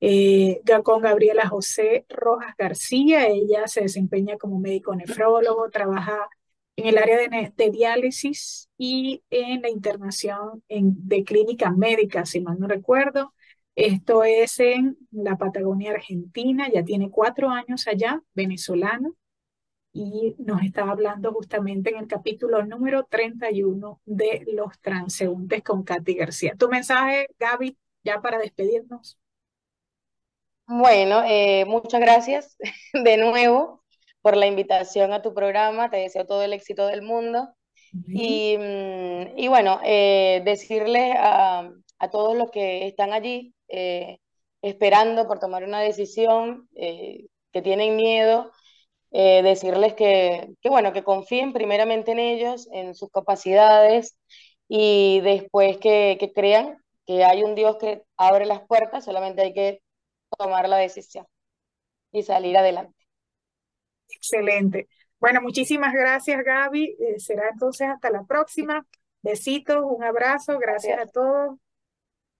Eh, 0.00 0.62
con 0.84 1.02
Gabriela 1.02 1.48
José 1.48 2.06
Rojas 2.10 2.54
García, 2.58 3.28
ella 3.28 3.66
se 3.68 3.82
desempeña 3.82 4.38
como 4.38 4.58
médico 4.60 4.94
nefrólogo, 4.96 5.70
trabaja 5.70 6.28
en 6.76 6.88
el 6.88 6.98
área 6.98 7.18
de 7.18 7.70
diálisis 7.70 8.70
y 8.78 9.24
en 9.30 9.62
la 9.62 9.70
internación 9.70 10.62
en- 10.68 10.94
de 11.08 11.24
clínica 11.24 11.70
médica, 11.72 12.26
si 12.26 12.40
mal 12.40 12.58
no 12.60 12.68
recuerdo. 12.68 13.34
Esto 13.76 14.24
es 14.24 14.58
en 14.58 14.96
la 15.10 15.36
Patagonia 15.36 15.92
Argentina, 15.92 16.66
ya 16.72 16.82
tiene 16.82 17.10
cuatro 17.10 17.50
años 17.50 17.86
allá, 17.86 18.22
venezolana, 18.32 19.10
y 19.92 20.34
nos 20.38 20.62
estaba 20.62 20.92
hablando 20.92 21.30
justamente 21.32 21.90
en 21.90 21.98
el 21.98 22.06
capítulo 22.06 22.64
número 22.64 23.04
31 23.04 24.00
de 24.06 24.44
Los 24.46 24.80
Transeúntes 24.80 25.62
con 25.62 25.84
Katy 25.84 26.14
García. 26.14 26.54
Tu 26.58 26.68
mensaje, 26.68 27.28
Gaby, 27.38 27.76
ya 28.02 28.22
para 28.22 28.38
despedirnos. 28.38 29.18
Bueno, 30.66 31.22
eh, 31.26 31.66
muchas 31.66 32.00
gracias 32.00 32.56
de 32.94 33.16
nuevo 33.18 33.84
por 34.22 34.38
la 34.38 34.46
invitación 34.46 35.12
a 35.12 35.20
tu 35.20 35.34
programa. 35.34 35.90
Te 35.90 35.98
deseo 35.98 36.26
todo 36.26 36.42
el 36.42 36.54
éxito 36.54 36.86
del 36.86 37.02
mundo. 37.02 37.54
Y, 38.08 38.56
mm, 38.58 39.38
y 39.38 39.48
bueno, 39.48 39.80
eh, 39.84 40.42
decirles 40.46 41.14
a, 41.18 41.70
a 41.98 42.10
todos 42.10 42.36
los 42.36 42.50
que 42.50 42.86
están 42.86 43.12
allí 43.12 43.54
eh, 43.68 44.18
esperando 44.62 45.26
por 45.26 45.38
tomar 45.38 45.64
una 45.64 45.80
decisión, 45.80 46.68
eh, 46.74 47.26
que 47.52 47.62
tienen 47.62 47.96
miedo, 47.96 48.52
eh, 49.12 49.42
decirles 49.42 49.94
que, 49.94 50.48
que, 50.60 50.68
bueno, 50.68 50.92
que 50.92 51.04
confíen 51.04 51.52
primeramente 51.52 52.12
en 52.12 52.18
ellos, 52.18 52.68
en 52.72 52.94
sus 52.94 53.10
capacidades 53.10 54.18
y 54.68 55.20
después 55.20 55.78
que, 55.78 56.16
que 56.20 56.32
crean 56.32 56.78
que 57.06 57.24
hay 57.24 57.44
un 57.44 57.54
Dios 57.54 57.76
que 57.78 58.02
abre 58.16 58.46
las 58.46 58.66
puertas, 58.66 59.04
solamente 59.04 59.42
hay 59.42 59.54
que 59.54 59.82
tomar 60.38 60.68
la 60.68 60.76
decisión 60.76 61.26
y 62.12 62.22
salir 62.22 62.56
adelante. 62.58 62.96
Excelente. 64.08 64.88
Bueno, 65.20 65.40
muchísimas 65.40 65.92
gracias, 65.92 66.42
Gaby. 66.44 66.96
Eh, 66.98 67.20
será 67.20 67.48
entonces 67.50 67.88
hasta 67.88 68.10
la 68.10 68.24
próxima. 68.24 68.86
Besitos, 69.22 69.78
un 69.82 70.04
abrazo, 70.04 70.58
gracias 70.58 70.98
a 71.00 71.06
todos 71.06 71.58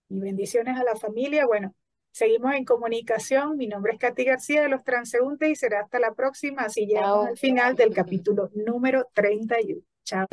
y 0.09 0.19
bendiciones 0.19 0.77
a 0.77 0.83
la 0.83 0.95
familia. 0.95 1.45
Bueno, 1.45 1.73
seguimos 2.11 2.53
en 2.53 2.65
comunicación. 2.65 3.57
Mi 3.57 3.67
nombre 3.67 3.93
es 3.93 3.99
Katy 3.99 4.23
García 4.23 4.61
de 4.61 4.69
Los 4.69 4.83
Transeúntes 4.83 5.49
y 5.49 5.55
será 5.55 5.81
hasta 5.81 5.99
la 5.99 6.13
próxima. 6.13 6.63
Así 6.63 6.85
llegamos 6.85 7.23
Chao. 7.23 7.27
al 7.27 7.37
final 7.37 7.75
del 7.75 7.93
capítulo 7.93 8.49
número 8.53 9.07
31. 9.13 9.81
Chao. 10.03 10.27